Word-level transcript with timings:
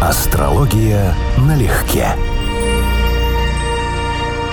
Астрология 0.00 1.12
налегке. 1.38 2.06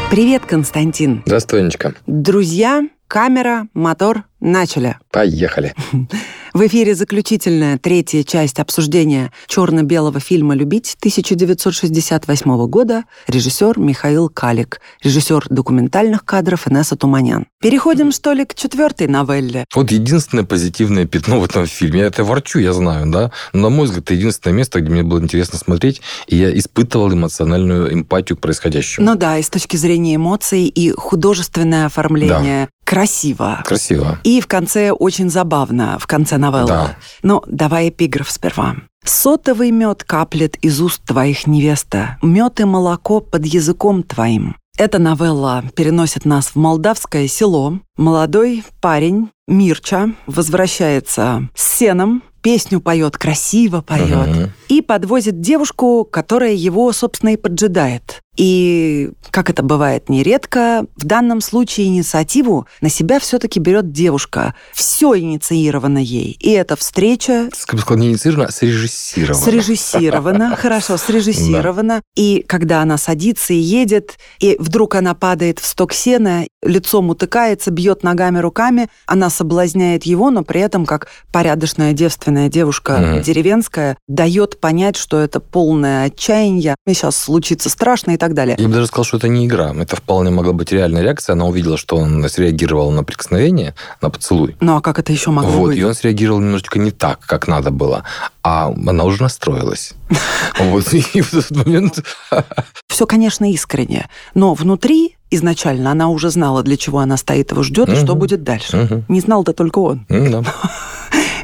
Привет, 0.10 0.41
Константин. 0.44 1.21
Здравствуй, 1.23 1.60
Анечка. 1.60 1.94
Друзья, 2.07 2.81
камера, 3.07 3.68
мотор, 3.76 4.23
начали. 4.39 4.97
Поехали. 5.12 5.76
В 6.55 6.65
эфире 6.68 6.96
заключительная 6.96 7.78
третья 7.78 8.23
часть 8.23 8.62
обсуждения 8.62 9.33
черно-белого 9.46 10.22
фильма 10.22 10.55
«Любить» 10.55 10.96
1968 10.99 12.67
года. 12.67 13.04
Режиссер 13.28 13.78
Михаил 13.78 14.29
Калик. 14.29 14.79
Режиссер 15.04 15.47
документальных 15.49 16.23
кадров 16.23 16.66
Инесса 16.72 16.95
Туманян. 16.95 17.48
Переходим, 17.59 18.13
что 18.13 18.31
ли, 18.31 18.45
к 18.45 18.55
четвертой 18.55 19.08
новелле. 19.08 19.66
Вот 19.76 19.91
единственное 19.91 20.45
позитивное 20.45 21.04
пятно 21.05 21.41
в 21.41 21.44
этом 21.44 21.68
фильме. 21.68 21.99
Я 21.99 22.05
это 22.05 22.23
ворчу, 22.23 22.59
я 22.59 22.72
знаю, 22.72 23.12
да? 23.12 23.31
Но, 23.52 23.63
на 23.63 23.70
мой 23.70 23.88
взгляд, 23.88 24.05
это 24.05 24.13
единственное 24.13 24.53
место, 24.53 24.80
где 24.80 24.90
мне 24.90 25.03
было 25.03 25.20
интересно 25.20 25.59
смотреть, 25.59 26.02
и 26.28 26.38
я 26.38 26.58
испытывал 26.58 27.12
эмоциональную 27.12 27.94
эмпатию 27.94 28.38
к 28.38 28.40
происходящему. 28.40 29.06
Ну 29.06 29.16
да, 29.16 29.38
и 29.38 29.42
с 29.42 29.50
точки 29.50 29.76
зрения 29.76 30.16
эмоций 30.16 30.67
и 30.67 30.92
художественное 30.92 31.88
оформление. 31.88 32.70
Красиво. 32.95 33.62
Красиво. 33.66 34.20
И 34.23 34.40
в 34.40 34.48
конце 34.48 34.91
очень 34.91 35.30
забавно, 35.30 35.98
в 35.99 36.08
конце 36.08 36.38
новеллы. 36.38 36.67
Да. 36.67 36.95
Ну, 37.23 37.44
давай 37.45 37.90
эпиграф 37.90 38.31
сперва. 38.31 38.76
«Сотовый 39.03 39.70
мед 39.72 40.03
каплет 40.05 40.55
из 40.63 40.80
уст 40.81 41.02
твоих 41.03 41.45
невеста, 41.45 42.17
мед 42.22 42.62
и 42.62 42.63
молоко 42.63 43.20
под 43.20 43.45
языком 43.45 44.02
твоим». 44.02 44.55
Эта 44.77 44.98
новелла 44.98 45.63
переносит 45.76 46.23
нас 46.26 46.48
в 46.48 46.55
молдавское 46.55 47.27
село. 47.27 47.80
Молодой 47.98 48.63
парень 48.81 49.30
Мирча 49.48 50.12
возвращается 50.25 51.50
с 51.53 51.77
сеном, 51.77 52.23
песню 52.41 52.80
поет, 52.80 53.17
красиво 53.17 53.81
поет, 53.81 54.27
Мгм. 54.27 54.52
и 54.70 54.81
подвозит 54.81 55.39
девушку, 55.41 56.03
которая 56.09 56.53
его, 56.53 56.91
собственно, 56.94 57.31
и 57.34 57.38
поджидает. 57.38 58.22
И, 58.38 59.11
как 59.31 59.50
это 59.50 59.64
бывает 59.64 60.09
нередко, 60.09 60.86
в 60.97 61.05
данном 61.05 61.41
случае 61.41 61.88
инициативу 61.88 62.67
на 62.81 62.89
себя 62.89 63.19
все-таки 63.19 63.59
берет 63.59 63.92
девушка. 63.92 64.55
Все 64.73 65.17
инициировано 65.17 66.00
ей. 66.00 66.38
И 66.39 66.52
эта 66.52 66.75
встреча 66.75 67.50
сказал, 67.53 67.97
не 67.97 68.09
инициировано, 68.09 68.47
а 68.47 68.52
срежиссировано. 68.52 69.44
Срежиссировано, 69.44 70.55
хорошо, 70.58 70.97
срежиссировано. 70.97 72.02
И 72.16 72.44
когда 72.47 72.81
она 72.81 72.97
садится 72.97 73.53
и 73.53 73.58
едет, 73.58 74.17
и 74.39 74.58
вдруг 74.59 74.95
она 74.95 75.14
падает 75.14 75.59
в 75.59 75.66
сток 75.66 75.94
сена, 75.94 76.45
лицом 76.61 77.09
утыкается, 77.09 77.72
бьет 77.72 78.03
ногами, 78.03 78.39
руками, 78.39 78.89
она 79.05 79.30
соблазняет 79.30 80.03
его, 80.03 80.30
но 80.30 80.44
при 80.44 80.61
этом, 80.61 80.86
как 80.86 81.08
порядочная 81.31 81.94
девственная 81.94 82.49
девушка 82.49 83.22
деревенская, 83.25 83.97
дает 84.08 84.59
понять, 84.59 84.97
что 84.97 85.20
это 85.20 85.39
полное 85.39 86.05
отчаяние, 86.05 86.75
и 86.86 86.94
сейчас 86.94 87.16
случится 87.16 87.70
страшно 87.70 88.11
и 88.11 88.17
так 88.17 88.25
далее. 88.34 88.56
Я 88.59 88.68
бы 88.68 88.73
даже 88.73 88.88
сказал, 88.88 89.06
что 89.06 89.18
это 89.18 89.28
не 89.28 89.45
игра. 89.45 89.73
Это 89.73 89.95
вполне 89.95 90.31
могла 90.31 90.54
быть 90.54 90.72
реальная 90.72 91.02
реакция. 91.04 91.34
Она 91.34 91.45
увидела, 91.45 91.78
что 91.78 91.98
он 91.98 92.28
среагировал 92.30 92.92
на 92.92 93.04
прикосновение, 93.04 93.76
на 94.02 94.09
поцелуй. 94.09 94.56
Ну 94.59 94.78
а 94.78 94.82
как 94.82 95.00
это 95.00 95.12
еще 95.12 95.32
могло 95.32 95.52
Вот, 95.52 95.67
быть? 95.67 95.78
и 95.78 95.84
он 95.84 95.94
среагировал 95.94 96.40
немножечко 96.40 96.80
не 96.80 96.92
так, 96.92 97.20
как 97.20 97.48
надо 97.48 97.72
было. 97.72 98.04
А 98.44 98.67
она 98.67 99.04
уже 99.04 99.22
настроилась. 99.22 99.94
Вот, 100.59 100.94
и 100.94 101.22
в 101.22 101.34
этот 101.34 101.52
момент... 101.52 102.04
Все, 102.88 103.06
конечно, 103.06 103.52
искренне, 103.52 104.08
но 104.34 104.54
внутри 104.54 105.17
изначально 105.32 105.92
она 105.92 106.08
уже 106.10 106.30
знала, 106.30 106.64
для 106.64 106.78
чего 106.78 107.00
она 107.00 107.17
стоит, 107.17 107.52
его 107.52 107.64
ждет, 107.64 107.89
и 107.89 107.95
что 107.95 108.16
будет 108.16 108.44
дальше. 108.44 109.04
Не 109.08 109.20
знал-то 109.20 109.54
только 109.54 109.80
он. 109.80 110.06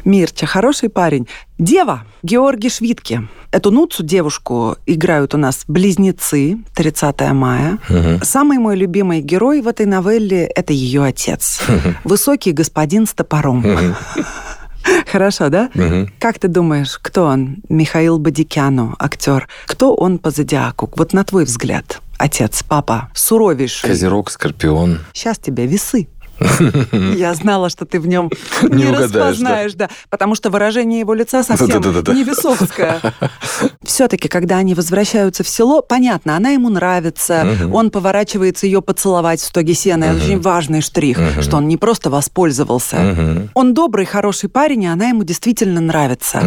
Мирча, 0.04 0.46
хороший 0.46 0.88
парень. 0.88 1.28
Дева, 1.58 2.04
Георгий 2.22 2.70
Швидки. 2.70 3.28
Эту 3.52 3.70
Нуцу 3.70 4.02
девушку 4.02 4.76
играют 4.86 5.34
у 5.34 5.38
нас 5.38 5.64
близнецы, 5.68 6.58
30 6.74 7.32
мая. 7.32 7.78
Мгм. 7.88 8.20
Самый 8.22 8.58
мой 8.58 8.76
любимый 8.76 9.20
герой 9.20 9.60
в 9.60 9.68
этой 9.68 9.86
новелле– 9.86 10.44
это 10.56 10.72
ее 10.72 11.04
отец. 11.04 11.60
Высокий 12.04 12.52
господин 12.52 13.06
с 13.06 13.12
топором. 13.12 13.58
Мгм. 13.58 13.94
Хорошо, 15.12 15.48
да? 15.48 15.70
Мгм. 15.74 16.12
Как 16.18 16.38
ты 16.38 16.48
думаешь, 16.48 16.98
кто 17.00 17.24
он? 17.24 17.58
Михаил 17.68 18.18
Бодикяну, 18.18 18.96
актер. 18.98 19.48
Кто 19.66 19.94
он 19.94 20.18
по 20.18 20.30
зодиаку? 20.30 20.90
Вот 20.96 21.12
на 21.12 21.22
твой 21.24 21.44
взгляд. 21.44 22.00
Отец, 22.18 22.62
папа, 22.62 23.10
суровейший. 23.14 23.88
Козерог, 23.90 24.30
Скорпион. 24.30 25.00
Сейчас 25.12 25.38
тебе 25.38 25.66
весы. 25.66 26.08
Я 27.16 27.34
знала, 27.34 27.68
что 27.68 27.84
ты 27.86 28.00
в 28.00 28.06
нем 28.06 28.30
не, 28.62 28.84
Не 28.84 28.84
угадаешь, 28.86 29.10
да. 29.10 29.18
распознаешь, 29.28 29.74
да. 29.74 29.88
Потому 30.10 30.34
что 30.34 30.50
выражение 30.50 31.00
его 31.00 31.14
лица 31.14 31.42
совсем 31.42 31.68
Да-да-да-да. 31.68 32.12
не 32.14 32.24
весовское. 32.24 33.00
Все-таки, 33.84 34.28
когда 34.28 34.56
они 34.56 34.74
возвращаются 34.74 35.44
в 35.44 35.48
село, 35.48 35.82
понятно, 35.82 36.36
она 36.36 36.50
ему 36.50 36.68
нравится, 36.68 37.44
Мгм. 37.44 37.74
он 37.74 37.90
поворачивается 37.90 38.66
ее 38.66 38.82
поцеловать 38.82 39.40
в 39.40 39.44
стоге 39.44 39.74
сена. 39.74 40.04
Это 40.04 40.14
Мгм. 40.14 40.22
очень 40.24 40.40
важный 40.40 40.80
штрих, 40.80 41.18
Мгм. 41.18 41.42
что 41.42 41.56
он 41.58 41.68
не 41.68 41.76
просто 41.76 42.10
воспользовался. 42.10 43.48
Он 43.54 43.74
добрый, 43.74 44.06
хороший 44.06 44.48
парень, 44.48 44.84
и 44.84 44.86
она 44.86 45.08
ему 45.08 45.24
действительно 45.24 45.80
нравится. 45.80 46.42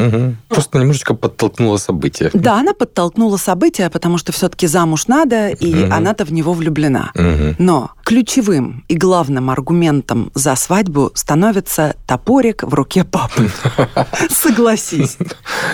Просто 0.50 0.80
немножечко 0.80 1.14
подтолкнуло 1.14 1.78
событие. 1.78 2.30
Да, 2.34 2.60
она 2.60 2.74
подтолкнула 2.74 3.38
события, 3.38 3.90
потому 3.90 4.18
что 4.18 4.32
все-таки 4.32 4.68
замуж 4.68 5.08
надо, 5.08 5.50
и 5.50 5.84
она-то 5.90 6.26
в 6.26 6.34
него 6.34 6.54
влюблена. 6.54 7.12
Но 7.60 7.92
ключевым 8.04 8.84
и 8.88 8.96
главным 8.96 9.50
аргументом 9.50 9.75
за 10.34 10.56
свадьбу 10.56 11.12
становится 11.14 11.96
топорик 12.08 12.64
в 12.64 12.74
руке 12.74 13.04
папы. 13.04 13.50
Согласись. 14.30 15.18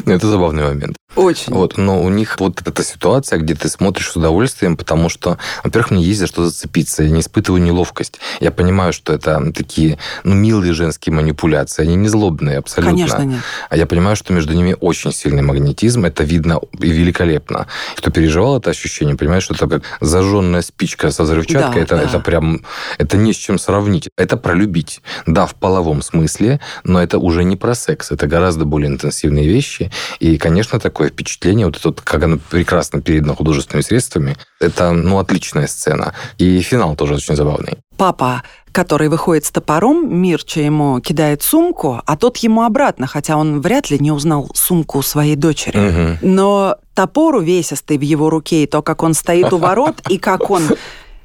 Ну, 0.06 0.13
Это 0.13 0.28
забавный 0.28 0.63
момент. 0.63 0.95
Очень. 1.16 1.53
Вот, 1.53 1.77
но 1.77 2.01
у 2.01 2.09
них 2.09 2.39
вот 2.39 2.61
эта 2.66 2.83
ситуация, 2.83 3.39
где 3.39 3.53
ты 3.53 3.67
смотришь 3.67 4.11
с 4.11 4.16
удовольствием, 4.16 4.77
потому 4.77 5.09
что, 5.09 5.38
во-первых, 5.63 5.91
мне 5.91 6.03
есть 6.03 6.19
за 6.19 6.27
что 6.27 6.45
зацепиться, 6.45 7.03
я 7.03 7.09
не 7.09 7.19
испытываю 7.19 7.61
неловкость. 7.61 8.19
Я 8.39 8.51
понимаю, 8.51 8.94
что 8.94 9.13
это 9.13 9.51
такие, 9.51 9.97
ну, 10.23 10.35
милые 10.35 10.73
женские 10.73 11.13
манипуляции, 11.13 11.83
они 11.83 11.95
не 11.95 12.07
злобные 12.07 12.59
абсолютно. 12.59 12.95
Конечно, 12.95 13.23
нет. 13.23 13.41
А 13.69 13.75
я 13.77 13.85
понимаю, 13.85 14.16
что 14.16 14.33
между 14.33 14.53
ними 14.53 14.75
очень 14.79 15.11
сильный 15.11 15.41
магнетизм, 15.41 16.05
это 16.05 16.23
видно 16.23 16.59
и 16.79 16.89
великолепно. 16.89 17.67
Кто 17.97 18.09
переживал 18.11 18.57
это 18.57 18.69
ощущение, 18.69 19.16
понимает, 19.16 19.43
что 19.43 19.53
это 19.53 19.67
как 19.67 19.83
зажженная 19.99 20.61
спичка 20.61 21.11
со 21.11 21.23
взрывчаткой, 21.23 21.81
Да, 21.81 21.81
это, 21.81 21.95
да. 21.97 22.03
это 22.03 22.19
прям, 22.19 22.61
это 22.97 23.17
не 23.17 23.33
с 23.33 23.38
чем 23.38 23.59
сравнить. 23.59 24.09
Это 24.17 24.38
про 24.38 24.53
любить. 24.53 25.01
Да, 25.25 25.45
в 25.45 25.55
половом 25.55 26.01
смысле, 26.01 26.61
но 26.83 27.01
это 27.01 27.17
уже 27.19 27.43
не 27.43 27.57
про 27.57 27.75
секс, 27.75 28.11
это 28.11 28.28
гораздо 28.28 28.66
более 28.66 28.89
интенсивные 28.89 29.47
вещи. 29.47 29.91
И, 30.19 30.38
конечно, 30.38 30.79
такое 31.01 31.09
впечатление, 31.09 31.66
вот 31.66 31.78
это 31.78 31.88
вот, 31.89 32.01
как 32.01 32.23
оно 32.23 32.38
прекрасно 32.38 33.01
передано 33.01 33.35
художественными 33.35 33.81
средствами, 33.81 34.38
это, 34.59 34.91
ну, 34.91 35.17
отличная 35.17 35.66
сцена. 35.66 36.13
И 36.38 36.62
финал 36.62 36.95
тоже 36.95 37.16
очень 37.16 37.35
забавный. 37.35 37.78
Папа, 37.97 38.44
который 38.72 39.09
выходит 39.09 39.45
с 39.45 39.51
топором, 39.51 40.22
Мирча 40.22 40.61
ему 40.61 41.00
кидает 41.00 41.41
сумку, 41.41 42.01
а 42.06 42.17
тот 42.17 42.38
ему 42.38 42.61
обратно, 42.61 43.07
хотя 43.07 43.35
он 43.35 43.61
вряд 43.61 43.90
ли 43.90 43.97
не 43.97 44.11
узнал 44.11 44.51
сумку 44.53 45.01
своей 45.01 45.35
дочери. 45.35 45.78
Мгм. 45.79 46.17
Но 46.22 46.75
топор 46.94 47.35
увесистый 47.35 47.97
в 47.97 48.01
его 48.01 48.29
руке, 48.29 48.63
и 48.63 48.67
то, 48.67 48.84
как 48.84 49.01
он 49.01 49.16
стоит 49.16 49.51
у 49.53 49.57
ворот, 49.57 50.01
и 50.07 50.19
как 50.19 50.51
он 50.51 50.61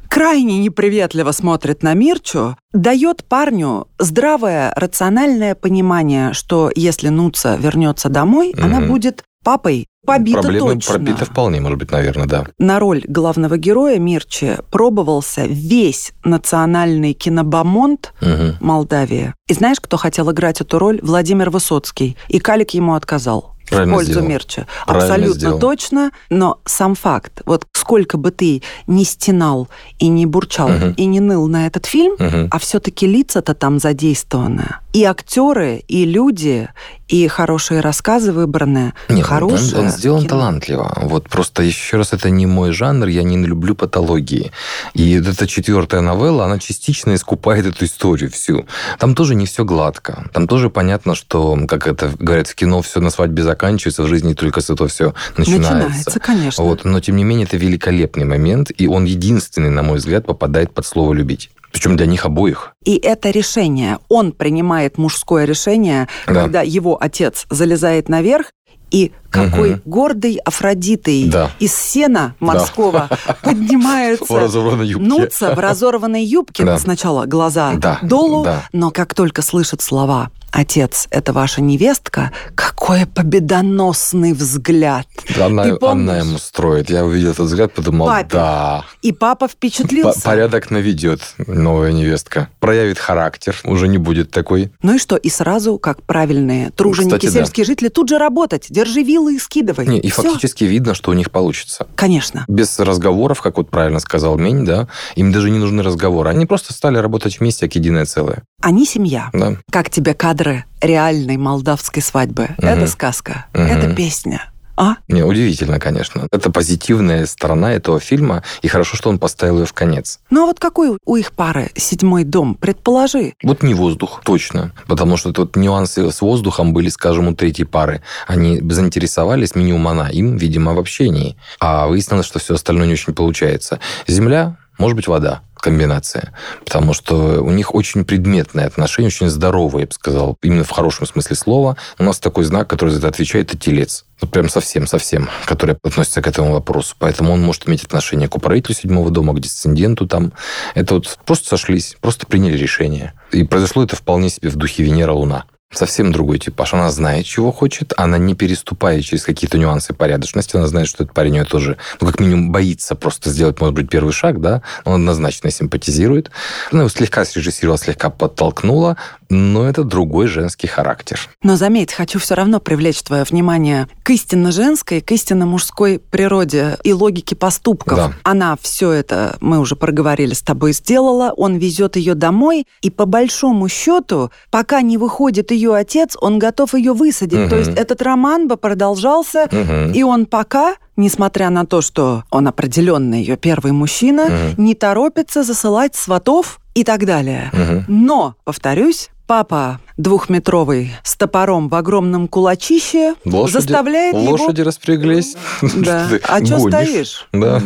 крайне 0.08 0.58
неприветливо 0.58 1.32
смотрит 1.32 1.82
на 1.82 1.92
Мирчу, 1.94 2.56
дает 2.72 3.24
парню 3.24 3.88
здравое, 3.98 4.72
рациональное 4.76 5.54
понимание, 5.54 6.32
что 6.32 6.70
если 6.74 7.08
Нуца 7.08 7.56
вернется 7.56 8.08
домой, 8.08 8.54
она 8.56 8.80
Мгм. 8.80 8.88
будет 8.88 9.24
папой 9.46 9.86
побита 10.04 10.40
Проблемы 10.42 10.74
точно. 10.74 10.90
пробиты 10.94 11.24
вполне, 11.24 11.60
может 11.60 11.78
быть, 11.78 11.92
наверное, 11.92 12.26
да. 12.26 12.46
На 12.58 12.80
роль 12.80 13.02
главного 13.06 13.56
героя 13.56 13.96
Мирчи 14.00 14.56
пробовался 14.72 15.46
весь 15.46 16.12
национальный 16.24 17.12
кинобомонд 17.12 18.12
Мгм. 18.20 18.56
Молдавии. 18.60 19.34
И 19.48 19.54
знаешь, 19.54 19.78
кто 19.80 19.96
хотел 19.96 20.32
играть 20.32 20.60
эту 20.60 20.80
роль? 20.80 20.98
Владимир 21.00 21.50
Высоцкий. 21.50 22.16
И 22.28 22.40
Калик 22.40 22.70
ему 22.70 22.94
отказал. 22.94 23.55
Правильно 23.68 23.94
в 23.94 23.96
пользу 23.96 24.12
сделал. 24.12 24.28
Мирча. 24.28 24.66
Правильно 24.86 25.04
Абсолютно 25.14 25.38
сделал. 25.40 25.58
точно, 25.58 26.10
но 26.30 26.60
сам 26.64 26.94
факт, 26.94 27.42
вот 27.46 27.66
сколько 27.72 28.16
бы 28.18 28.30
ты 28.30 28.62
не 28.86 29.04
стенал 29.04 29.68
и 29.98 30.08
не 30.08 30.26
бурчал 30.26 30.68
Мгм. 30.68 30.92
и 30.92 31.04
не 31.06 31.20
ныл 31.20 31.46
на 31.48 31.66
этот 31.66 31.86
фильм, 31.86 32.14
Мгм. 32.18 32.48
а 32.50 32.58
все-таки 32.58 33.06
лица-то 33.06 33.54
там 33.54 33.78
задействованы. 33.78 34.76
И 34.92 35.04
актеры, 35.04 35.82
и 35.88 36.04
люди, 36.06 36.68
и 37.08 37.28
хорошие 37.28 37.80
рассказы 37.80 38.32
выбраны, 38.32 38.94
Нет, 39.10 39.26
хорошие. 39.26 39.78
он, 39.80 39.86
он 39.86 39.90
сделан 39.92 40.20
кино. 40.20 40.28
талантливо. 40.30 40.98
Вот 41.02 41.28
просто 41.28 41.62
еще 41.62 41.98
раз, 41.98 42.12
это 42.14 42.30
не 42.30 42.46
мой 42.46 42.72
жанр, 42.72 43.06
я 43.08 43.22
не 43.22 43.36
люблю 43.36 43.74
патологии. 43.74 44.52
И 44.94 45.18
вот 45.18 45.28
эта 45.28 45.46
четвертая 45.46 46.00
новелла, 46.00 46.46
она 46.46 46.58
частично 46.58 47.14
искупает 47.14 47.66
эту 47.66 47.84
историю 47.84 48.30
всю. 48.30 48.66
Там 48.98 49.14
тоже 49.14 49.34
не 49.34 49.44
все 49.46 49.64
гладко. 49.64 50.24
Там 50.32 50.48
тоже 50.48 50.70
понятно, 50.70 51.14
что, 51.14 51.58
как 51.68 51.86
это 51.86 52.10
говорят 52.18 52.48
в 52.48 52.54
кино, 52.54 52.80
все 52.80 53.00
на 53.00 53.10
свадьбе 53.10 53.42
заканчивается, 53.56 54.02
в 54.02 54.06
жизни 54.06 54.34
только 54.34 54.60
с 54.60 54.70
этого 54.70 54.88
все 54.88 55.14
начинается. 55.36 55.74
Начинается, 55.74 56.20
конечно. 56.20 56.64
Вот, 56.64 56.84
но 56.84 57.00
тем 57.00 57.16
не 57.16 57.24
менее 57.24 57.46
это 57.46 57.56
великолепный 57.56 58.24
момент, 58.24 58.70
и 58.76 58.86
он 58.86 59.04
единственный, 59.04 59.70
на 59.70 59.82
мой 59.82 59.96
взгляд, 59.98 60.26
попадает 60.26 60.72
под 60.72 60.84
слово 60.86 61.14
любить. 61.14 61.50
Причем 61.72 61.96
для 61.96 62.06
них 62.06 62.24
обоих. 62.24 62.72
И 62.84 62.96
это 62.96 63.30
решение. 63.30 63.98
Он 64.08 64.32
принимает 64.32 64.98
мужское 64.98 65.44
решение, 65.46 66.08
Да. 66.26 66.34
когда 66.34 66.62
его 66.62 66.96
отец 67.00 67.46
залезает 67.50 68.08
наверх 68.08 68.46
И 68.92 69.10
какой 69.30 69.72
угу. 69.72 69.80
гордой 69.84 70.36
Афродитой 70.44 71.24
да. 71.28 71.50
из 71.58 71.74
сена 71.74 72.36
морского 72.38 73.08
да. 73.10 73.36
поднимается, 73.42 74.32
в 74.32 74.38
разорванной 74.38 74.86
юбке. 74.86 75.08
нутся 75.08 75.54
в 75.54 75.58
разорванной 75.58 76.24
юбке. 76.24 76.64
Да. 76.64 76.78
Сначала 76.78 77.26
глаза 77.26 77.72
да. 77.74 77.98
долу, 78.02 78.44
да. 78.44 78.62
но 78.72 78.92
как 78.92 79.12
только 79.12 79.42
слышит 79.42 79.82
слова 79.82 80.30
отец, 80.56 81.06
это 81.10 81.32
ваша 81.32 81.60
невестка, 81.60 82.32
какой 82.54 83.06
победоносный 83.06 84.32
взгляд. 84.32 85.06
Она, 85.40 85.76
она 85.82 86.18
ему 86.18 86.38
строит. 86.38 86.88
Я 86.90 87.04
увидел 87.04 87.32
этот 87.32 87.46
взгляд, 87.46 87.72
подумал, 87.74 88.06
Папе. 88.06 88.28
да. 88.32 88.84
И 89.02 89.12
папа 89.12 89.48
впечатлился. 89.48 90.22
Порядок 90.22 90.70
наведет 90.70 91.20
новая 91.46 91.92
невестка. 91.92 92.48
Проявит 92.58 92.98
характер, 92.98 93.56
уже 93.64 93.86
не 93.88 93.98
будет 93.98 94.30
такой. 94.30 94.72
Ну 94.82 94.94
и 94.94 94.98
что? 94.98 95.16
И 95.16 95.28
сразу, 95.28 95.78
как 95.78 96.02
правильные 96.02 96.70
труженики, 96.70 97.14
Кстати, 97.16 97.32
сельские 97.32 97.66
да. 97.66 97.72
жители, 97.72 97.88
тут 97.88 98.08
же 98.08 98.18
работать. 98.18 98.66
Держи 98.70 99.02
вилы 99.02 99.36
и 99.36 99.38
скидывай. 99.38 99.86
Не, 99.86 99.98
и 100.00 100.10
Все. 100.10 100.22
фактически 100.22 100.64
видно, 100.64 100.94
что 100.94 101.10
у 101.10 101.14
них 101.14 101.30
получится. 101.30 101.86
Конечно. 101.94 102.44
Без 102.48 102.78
разговоров, 102.78 103.42
как 103.42 103.58
вот 103.58 103.70
правильно 103.70 104.00
сказал 104.00 104.38
Мень, 104.38 104.64
да, 104.64 104.88
им 105.16 105.32
даже 105.32 105.50
не 105.50 105.58
нужны 105.58 105.82
разговоры. 105.82 106.30
Они 106.30 106.46
просто 106.46 106.72
стали 106.72 106.96
работать 106.98 107.40
вместе, 107.40 107.66
как 107.66 107.74
единое 107.76 108.06
целое. 108.06 108.42
Они 108.62 108.86
семья. 108.86 109.30
Да. 109.32 109.56
Как 109.70 109.90
тебе 109.90 110.14
кадры 110.46 110.64
реальной 110.80 111.36
молдавской 111.36 112.02
свадьбы? 112.02 112.50
Угу. 112.58 112.66
Это 112.66 112.86
сказка, 112.86 113.46
угу. 113.52 113.62
это 113.62 113.94
песня. 113.94 114.50
А? 114.78 114.96
Не, 115.08 115.22
удивительно, 115.22 115.80
конечно. 115.80 116.28
Это 116.30 116.50
позитивная 116.52 117.24
сторона 117.24 117.72
этого 117.72 117.98
фильма, 117.98 118.42
и 118.60 118.68
хорошо, 118.68 118.94
что 118.94 119.08
он 119.08 119.18
поставил 119.18 119.60
ее 119.60 119.64
в 119.64 119.72
конец. 119.72 120.20
Ну 120.28 120.42
а 120.42 120.46
вот 120.46 120.60
какой 120.60 120.98
у 121.02 121.16
их 121.16 121.32
пары 121.32 121.70
седьмой 121.76 122.24
дом? 122.24 122.54
Предположи. 122.54 123.32
Вот 123.42 123.62
не 123.62 123.72
воздух, 123.72 124.20
точно. 124.22 124.72
Потому 124.86 125.16
что 125.16 125.32
тут 125.32 125.56
нюансы 125.56 126.12
с 126.12 126.20
воздухом 126.20 126.74
были, 126.74 126.90
скажем, 126.90 127.28
у 127.28 127.34
третьей 127.34 127.64
пары. 127.64 128.02
Они 128.26 128.60
заинтересовались 128.60 129.54
минимум 129.54 129.88
она, 129.88 130.10
им, 130.10 130.36
видимо, 130.36 130.74
в 130.74 130.78
общении. 130.78 131.36
А 131.58 131.86
выяснилось, 131.86 132.26
что 132.26 132.38
все 132.38 132.54
остальное 132.54 132.86
не 132.86 132.92
очень 132.92 133.14
получается. 133.14 133.80
Земля, 134.06 134.58
может 134.76 134.94
быть, 134.94 135.08
вода 135.08 135.40
комбинация. 135.66 136.32
Потому 136.64 136.92
что 136.92 137.42
у 137.42 137.50
них 137.50 137.74
очень 137.74 138.04
предметные 138.04 138.66
отношения, 138.66 139.08
очень 139.08 139.28
здоровые, 139.28 139.80
я 139.80 139.86
бы 139.88 139.92
сказал, 139.92 140.38
именно 140.40 140.62
в 140.62 140.70
хорошем 140.70 141.06
смысле 141.06 141.34
слова. 141.34 141.76
У 141.98 142.04
нас 142.04 142.20
такой 142.20 142.44
знак, 142.44 142.70
который 142.70 142.90
за 142.90 142.98
это 142.98 143.08
отвечает, 143.08 143.48
это 143.48 143.58
телец. 143.58 144.04
Ну, 144.22 144.28
прям 144.28 144.48
совсем-совсем, 144.48 145.28
который 145.44 145.76
относится 145.82 146.22
к 146.22 146.28
этому 146.28 146.52
вопросу. 146.52 146.94
Поэтому 147.00 147.32
он 147.32 147.42
может 147.42 147.68
иметь 147.68 147.82
отношение 147.82 148.28
к 148.28 148.36
управителю 148.36 148.76
седьмого 148.76 149.10
дома, 149.10 149.34
к 149.34 149.40
дисценденту 149.40 150.06
там. 150.06 150.32
Это 150.76 150.94
вот 150.94 151.18
просто 151.26 151.48
сошлись, 151.48 151.96
просто 152.00 152.28
приняли 152.28 152.56
решение. 152.56 153.14
И 153.32 153.42
произошло 153.42 153.82
это 153.82 153.96
вполне 153.96 154.30
себе 154.30 154.50
в 154.50 154.56
духе 154.56 154.84
Венера-Луна 154.84 155.46
совсем 155.72 156.12
другой 156.12 156.38
типаж. 156.38 156.74
Она 156.74 156.90
знает, 156.90 157.26
чего 157.26 157.52
хочет, 157.52 157.92
она 157.96 158.18
не 158.18 158.34
переступает 158.34 159.04
через 159.04 159.24
какие-то 159.24 159.58
нюансы 159.58 159.94
порядочности, 159.94 160.56
она 160.56 160.66
знает, 160.66 160.88
что 160.88 161.04
этот 161.04 161.14
парень 161.14 161.36
ее 161.36 161.44
тоже, 161.44 161.76
ну, 162.00 162.06
как 162.06 162.20
минимум, 162.20 162.52
боится 162.52 162.94
просто 162.94 163.30
сделать, 163.30 163.60
может 163.60 163.74
быть, 163.74 163.90
первый 163.90 164.12
шаг, 164.12 164.40
да, 164.40 164.62
он 164.84 164.94
однозначно 164.94 165.50
симпатизирует. 165.50 166.30
Она 166.70 166.82
его 166.82 166.88
слегка 166.88 167.24
срежиссировала, 167.24 167.78
слегка 167.78 168.10
подтолкнула, 168.10 168.96
но 169.28 169.68
это 169.68 169.84
другой 169.84 170.26
женский 170.26 170.66
характер. 170.66 171.20
Но 171.42 171.56
заметь, 171.56 171.92
хочу 171.92 172.18
все 172.18 172.34
равно 172.34 172.60
привлечь 172.60 173.02
твое 173.02 173.24
внимание 173.24 173.88
к 174.02 174.10
истинно 174.10 174.52
женской, 174.52 175.00
к 175.00 175.10
истинно 175.12 175.46
мужской 175.46 175.98
природе 175.98 176.78
и 176.84 176.92
логике 176.92 177.36
поступков. 177.36 177.96
Да. 177.96 178.12
Она 178.22 178.56
все 178.60 178.92
это, 178.92 179.36
мы 179.40 179.58
уже 179.58 179.76
проговорили 179.76 180.34
с 180.34 180.42
тобой, 180.42 180.72
сделала, 180.72 181.32
он 181.36 181.56
везет 181.56 181.96
ее 181.96 182.14
домой, 182.14 182.66
и 182.82 182.90
по 182.90 183.06
большому 183.06 183.68
счету, 183.68 184.30
пока 184.50 184.82
не 184.82 184.98
выходит 184.98 185.50
ее 185.50 185.74
отец, 185.74 186.16
он 186.20 186.38
готов 186.38 186.74
ее 186.74 186.92
высадить. 186.92 187.38
Угу. 187.38 187.48
То 187.48 187.56
есть 187.56 187.70
этот 187.70 188.02
роман 188.02 188.48
бы 188.48 188.56
продолжался, 188.56 189.48
угу. 189.50 189.92
и 189.92 190.02
он 190.02 190.26
пока 190.26 190.76
несмотря 190.96 191.50
на 191.50 191.66
то, 191.66 191.82
что 191.82 192.24
он 192.30 192.48
определенно 192.48 193.14
ее 193.14 193.36
первый 193.36 193.72
мужчина, 193.72 194.24
угу. 194.24 194.62
не 194.62 194.74
торопится 194.74 195.42
засылать 195.42 195.94
сватов 195.94 196.58
и 196.74 196.84
так 196.84 197.04
далее. 197.04 197.50
Угу. 197.52 197.84
Но, 197.88 198.34
повторюсь, 198.44 199.10
папа 199.26 199.80
двухметровый 199.96 200.92
с 201.02 201.16
топором 201.16 201.68
в 201.68 201.74
огромном 201.74 202.28
кулачище 202.28 203.14
лошади, 203.24 203.52
заставляет 203.52 204.14
лошади 204.14 204.26
его... 204.26 204.42
Лошади 204.44 204.60
распряглись. 204.62 205.36
Да. 205.76 206.08
А 206.28 206.44
что 206.44 206.58
стоишь? 206.58 207.28
Да. 207.32 207.62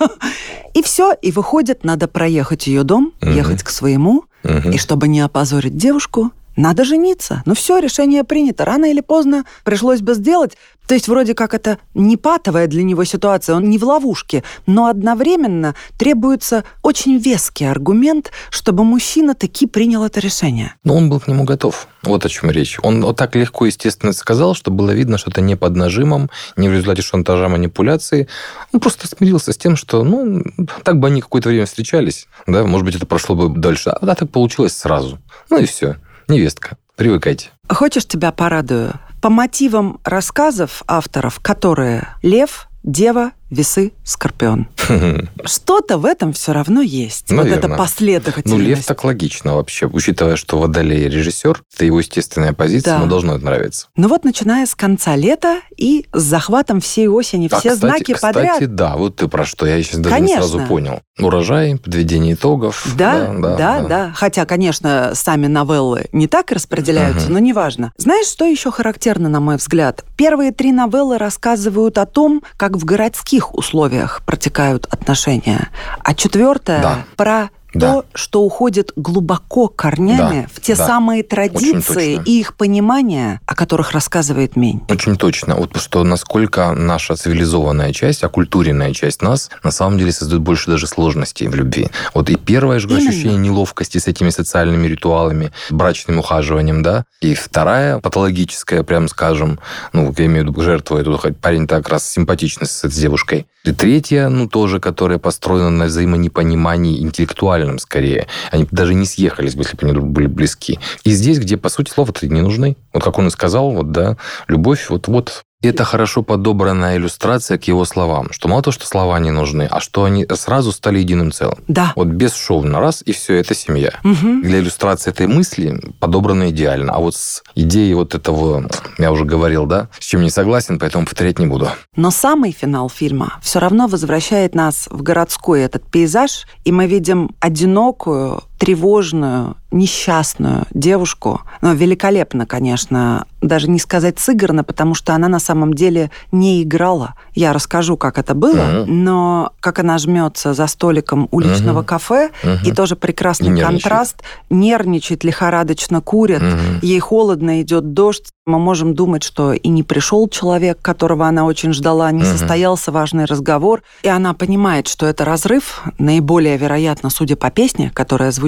И 0.74 0.82
все, 0.82 1.12
и 1.20 1.32
выходит, 1.32 1.82
надо 1.82 2.06
проехать 2.06 2.66
ее 2.66 2.84
дом, 2.84 3.12
ехать 3.20 3.62
к 3.62 3.70
своему, 3.70 4.24
и 4.44 4.78
чтобы 4.78 5.08
не 5.08 5.20
опозорить 5.20 5.76
девушку, 5.76 6.30
надо 6.58 6.84
жениться. 6.84 7.42
Ну 7.46 7.54
все, 7.54 7.78
решение 7.78 8.24
принято. 8.24 8.64
Рано 8.64 8.90
или 8.90 9.00
поздно 9.00 9.44
пришлось 9.64 10.00
бы 10.00 10.14
сделать. 10.14 10.56
То 10.88 10.94
есть 10.94 11.06
вроде 11.06 11.34
как 11.34 11.54
это 11.54 11.78
не 11.94 12.16
патовая 12.16 12.66
для 12.66 12.82
него 12.82 13.04
ситуация, 13.04 13.54
он 13.54 13.68
не 13.68 13.78
в 13.78 13.84
ловушке, 13.84 14.42
но 14.66 14.86
одновременно 14.86 15.74
требуется 15.98 16.64
очень 16.82 17.18
веский 17.18 17.66
аргумент, 17.66 18.32
чтобы 18.50 18.84
мужчина 18.84 19.34
таки 19.34 19.66
принял 19.66 20.02
это 20.02 20.18
решение. 20.18 20.74
Но 20.84 20.96
он 20.96 21.10
был 21.10 21.20
к 21.20 21.28
нему 21.28 21.44
готов. 21.44 21.88
Вот 22.02 22.24
о 22.24 22.28
чем 22.28 22.50
речь. 22.50 22.78
Он 22.82 23.02
вот 23.02 23.16
так 23.16 23.36
легко, 23.36 23.66
естественно, 23.66 24.12
сказал, 24.12 24.54
что 24.54 24.70
было 24.70 24.92
видно, 24.92 25.18
что 25.18 25.30
это 25.30 25.42
не 25.42 25.56
под 25.56 25.76
нажимом, 25.76 26.30
не 26.56 26.68
в 26.68 26.72
результате 26.72 27.02
шантажа, 27.02 27.48
манипуляции. 27.48 28.26
Он 28.72 28.80
просто 28.80 29.06
смирился 29.06 29.52
с 29.52 29.58
тем, 29.58 29.76
что, 29.76 30.04
ну, 30.04 30.42
так 30.84 30.98
бы 30.98 31.08
они 31.08 31.20
какое-то 31.20 31.50
время 31.50 31.66
встречались, 31.66 32.28
да, 32.46 32.64
может 32.64 32.86
быть, 32.86 32.96
это 32.96 33.04
прошло 33.04 33.36
бы 33.36 33.60
дальше, 33.60 33.90
а 33.90 34.06
так 34.06 34.30
получилось 34.30 34.74
сразу. 34.76 35.18
Ну 35.50 35.58
и 35.58 35.66
все 35.66 35.96
невестка. 36.28 36.76
Привыкайте. 36.96 37.50
Хочешь, 37.68 38.06
тебя 38.06 38.32
порадую? 38.32 38.94
По 39.20 39.30
мотивам 39.30 40.00
рассказов 40.04 40.82
авторов, 40.86 41.40
которые 41.40 42.08
Лев, 42.22 42.68
Дева, 42.84 43.32
весы, 43.50 43.92
скорпион. 44.04 44.68
Что-то 45.44 45.98
в 45.98 46.06
этом 46.06 46.32
все 46.32 46.52
равно 46.52 46.80
есть. 46.80 47.30
Наверное. 47.30 47.56
Вот 47.56 47.64
это 47.64 47.76
последовательность. 47.76 48.46
Ну, 48.46 48.58
лев 48.58 48.84
так 48.86 49.04
логично 49.04 49.56
вообще, 49.56 49.86
учитывая, 49.86 50.36
что 50.36 50.58
Водолей 50.58 51.08
режиссер, 51.08 51.62
это 51.74 51.84
его 51.84 51.98
естественная 51.98 52.52
позиция, 52.52 52.94
да. 52.94 52.98
ему 53.00 53.10
должно 53.10 53.34
это 53.34 53.44
нравиться. 53.44 53.88
Ну 53.96 54.08
вот, 54.08 54.24
начиная 54.24 54.64
с 54.64 54.74
конца 54.74 55.16
лета 55.16 55.60
и 55.76 56.06
с 56.12 56.22
захватом 56.22 56.80
всей 56.80 57.08
осени, 57.08 57.48
а, 57.50 57.58
все 57.58 57.70
кстати, 57.70 57.78
знаки 57.78 58.14
кстати, 58.14 58.34
подряд. 58.34 58.52
Кстати, 58.54 58.70
да, 58.70 58.96
вот 58.96 59.16
ты 59.16 59.28
про 59.28 59.44
что, 59.44 59.66
я 59.66 59.82
сейчас 59.82 60.00
даже 60.00 60.14
Конечно. 60.14 60.34
не 60.34 60.48
сразу 60.48 60.66
понял. 60.66 61.02
Урожай, 61.20 61.76
подведение 61.76 62.34
итогов. 62.34 62.86
Да, 62.96 63.26
да, 63.26 63.32
да, 63.32 63.56
да, 63.56 63.82
да. 63.88 64.12
Хотя, 64.14 64.44
конечно, 64.44 65.12
сами 65.14 65.46
новеллы 65.46 66.06
не 66.12 66.26
так 66.26 66.52
распределяются, 66.52 67.26
угу. 67.26 67.34
но 67.34 67.38
неважно. 67.38 67.92
Знаешь, 67.96 68.26
что 68.26 68.44
еще 68.44 68.70
характерно, 68.70 69.28
на 69.28 69.40
мой 69.40 69.56
взгляд? 69.56 70.04
Первые 70.16 70.52
три 70.52 70.72
новеллы 70.72 71.18
рассказывают 71.18 71.98
о 71.98 72.06
том, 72.06 72.42
как 72.56 72.76
в 72.76 72.84
городских 72.84 73.54
условиях 73.54 74.22
протекают 74.24 74.86
отношения. 74.90 75.68
А 76.02 76.14
четвертое 76.14 76.82
да. 76.82 76.98
про 77.16 77.50
да. 77.74 77.94
то, 77.94 78.04
что 78.14 78.42
уходит 78.42 78.92
глубоко 78.96 79.68
корнями 79.68 80.42
да, 80.42 80.46
в 80.52 80.60
те 80.60 80.74
да. 80.74 80.86
самые 80.86 81.22
традиции 81.22 82.20
и 82.24 82.40
их 82.40 82.54
понимание, 82.54 83.40
о 83.46 83.54
которых 83.54 83.92
рассказывает 83.92 84.56
Мень. 84.56 84.82
Очень 84.88 85.16
точно. 85.16 85.56
Вот 85.56 85.76
что 85.76 86.04
насколько 86.04 86.72
наша 86.72 87.16
цивилизованная 87.16 87.92
часть, 87.92 88.24
оккультуренная 88.24 88.92
часть 88.92 89.22
нас 89.22 89.50
на 89.62 89.70
самом 89.70 89.98
деле 89.98 90.12
создает 90.12 90.42
больше 90.42 90.70
даже 90.70 90.86
сложностей 90.86 91.48
в 91.48 91.54
любви. 91.54 91.88
Вот 92.14 92.30
и 92.30 92.36
первое 92.36 92.78
же 92.78 92.88
Именно. 92.88 93.10
ощущение 93.10 93.38
неловкости 93.38 93.98
с 93.98 94.06
этими 94.06 94.30
социальными 94.30 94.86
ритуалами, 94.86 95.52
брачным 95.70 96.18
ухаживанием, 96.18 96.82
да, 96.82 97.04
и 97.20 97.34
вторая 97.34 97.98
патологическая, 97.98 98.82
прям 98.82 99.08
скажем, 99.08 99.58
ну, 99.92 100.14
я 100.16 100.26
имею 100.26 100.44
в 100.44 100.48
виду 100.48 100.62
жертву, 100.62 100.96
эту 100.96 101.18
парень 101.40 101.66
так 101.66 101.88
раз 101.88 102.08
симпатичный 102.08 102.66
с 102.66 102.84
этой 102.84 102.94
девушкой. 102.94 103.46
И 103.64 103.72
третья, 103.72 104.28
ну, 104.28 104.48
тоже, 104.48 104.80
которая 104.80 105.18
построена 105.18 105.70
на 105.70 105.84
взаимонепонимании 105.86 107.02
интеллектуальном 107.02 107.57
интеллектуальном 107.58 107.78
скорее. 107.78 108.26
Они 108.50 108.66
даже 108.70 108.94
не 108.94 109.06
съехались 109.06 109.54
бы, 109.54 109.62
если 109.62 109.76
бы 109.76 109.88
они 109.88 109.98
были 109.98 110.26
близки. 110.26 110.78
И 111.04 111.10
здесь, 111.10 111.38
где, 111.38 111.56
по 111.56 111.68
сути, 111.68 111.90
слова-то 111.90 112.26
не 112.26 112.40
нужны. 112.40 112.76
Вот 112.92 113.02
как 113.02 113.18
он 113.18 113.28
и 113.28 113.30
сказал, 113.30 113.70
вот, 113.70 113.92
да, 113.92 114.16
любовь, 114.46 114.88
вот, 114.90 115.08
вот 115.08 115.44
это 115.62 115.84
хорошо 115.84 116.22
подобранная 116.22 116.96
иллюстрация 116.96 117.58
к 117.58 117.64
его 117.64 117.84
словам, 117.84 118.28
что 118.30 118.48
мало 118.48 118.62
того, 118.62 118.72
что 118.72 118.86
слова 118.86 119.18
не 119.18 119.30
нужны, 119.30 119.66
а 119.68 119.80
что 119.80 120.04
они 120.04 120.26
сразу 120.34 120.70
стали 120.70 121.00
единым 121.00 121.32
целым. 121.32 121.58
Да. 121.66 121.92
Вот 121.96 122.08
без 122.08 122.34
шоу 122.34 122.62
на 122.62 122.80
раз, 122.80 123.02
и 123.04 123.12
все, 123.12 123.34
это 123.34 123.54
семья. 123.54 123.92
Угу. 124.04 124.42
Для 124.42 124.60
иллюстрации 124.60 125.10
этой 125.10 125.26
мысли 125.26 125.80
подобрано 125.98 126.50
идеально. 126.50 126.92
А 126.92 127.00
вот 127.00 127.16
с 127.16 127.42
идеей 127.56 127.94
вот 127.94 128.14
этого, 128.14 128.68
я 128.98 129.10
уже 129.10 129.24
говорил, 129.24 129.66
да, 129.66 129.88
с 129.98 130.04
чем 130.04 130.22
не 130.22 130.30
согласен, 130.30 130.78
поэтому 130.78 131.06
повторять 131.06 131.38
не 131.40 131.46
буду. 131.46 131.70
Но 131.96 132.10
самый 132.10 132.52
финал 132.52 132.88
фильма 132.88 133.38
все 133.42 133.58
равно 133.58 133.88
возвращает 133.88 134.54
нас 134.54 134.88
в 134.90 135.02
городской 135.02 135.62
этот 135.62 135.90
пейзаж, 135.90 136.46
и 136.64 136.70
мы 136.70 136.86
видим 136.86 137.30
одинокую, 137.40 138.42
тревожную, 138.58 139.56
несчастную 139.70 140.66
девушку, 140.72 141.42
но 141.60 141.74
великолепно, 141.74 142.46
конечно, 142.46 143.26
даже 143.40 143.70
не 143.70 143.78
сказать 143.78 144.18
сыграно, 144.18 144.64
потому 144.64 144.94
что 144.94 145.14
она 145.14 145.28
на 145.28 145.38
самом 145.38 145.74
деле 145.74 146.10
не 146.32 146.62
играла. 146.62 147.14
Я 147.34 147.52
расскажу, 147.52 147.96
как 147.96 148.18
это 148.18 148.34
было, 148.34 148.56
uh-huh. 148.56 148.84
но 148.86 149.52
как 149.60 149.78
она 149.78 149.98
жмется 149.98 150.54
за 150.54 150.66
столиком 150.66 151.28
уличного 151.30 151.80
uh-huh. 151.80 151.84
кафе, 151.84 152.30
uh-huh. 152.42 152.64
и 152.64 152.72
тоже 152.72 152.96
прекрасный 152.96 153.56
и 153.56 153.60
контраст, 153.60 154.22
нервничает, 154.50 155.22
лихорадочно 155.22 156.00
курит, 156.00 156.42
uh-huh. 156.42 156.78
ей 156.82 156.98
холодно, 156.98 157.62
идет 157.62 157.92
дождь, 157.92 158.30
мы 158.48 158.58
можем 158.58 158.94
думать, 158.94 159.22
что 159.22 159.52
и 159.52 159.68
не 159.68 159.82
пришел 159.82 160.26
человек, 160.28 160.78
которого 160.80 161.28
она 161.28 161.44
очень 161.44 161.72
ждала, 161.74 162.10
не 162.10 162.22
угу. 162.22 162.30
состоялся 162.30 162.90
важный 162.90 163.26
разговор, 163.26 163.82
и 164.02 164.08
она 164.08 164.32
понимает, 164.32 164.88
что 164.88 165.04
это 165.06 165.26
разрыв, 165.26 165.82
наиболее 165.98 166.56
вероятно, 166.56 167.10
судя 167.10 167.36
по 167.36 167.50
песне, 167.50 167.92
которая 167.94 168.30
звучит, 168.30 168.47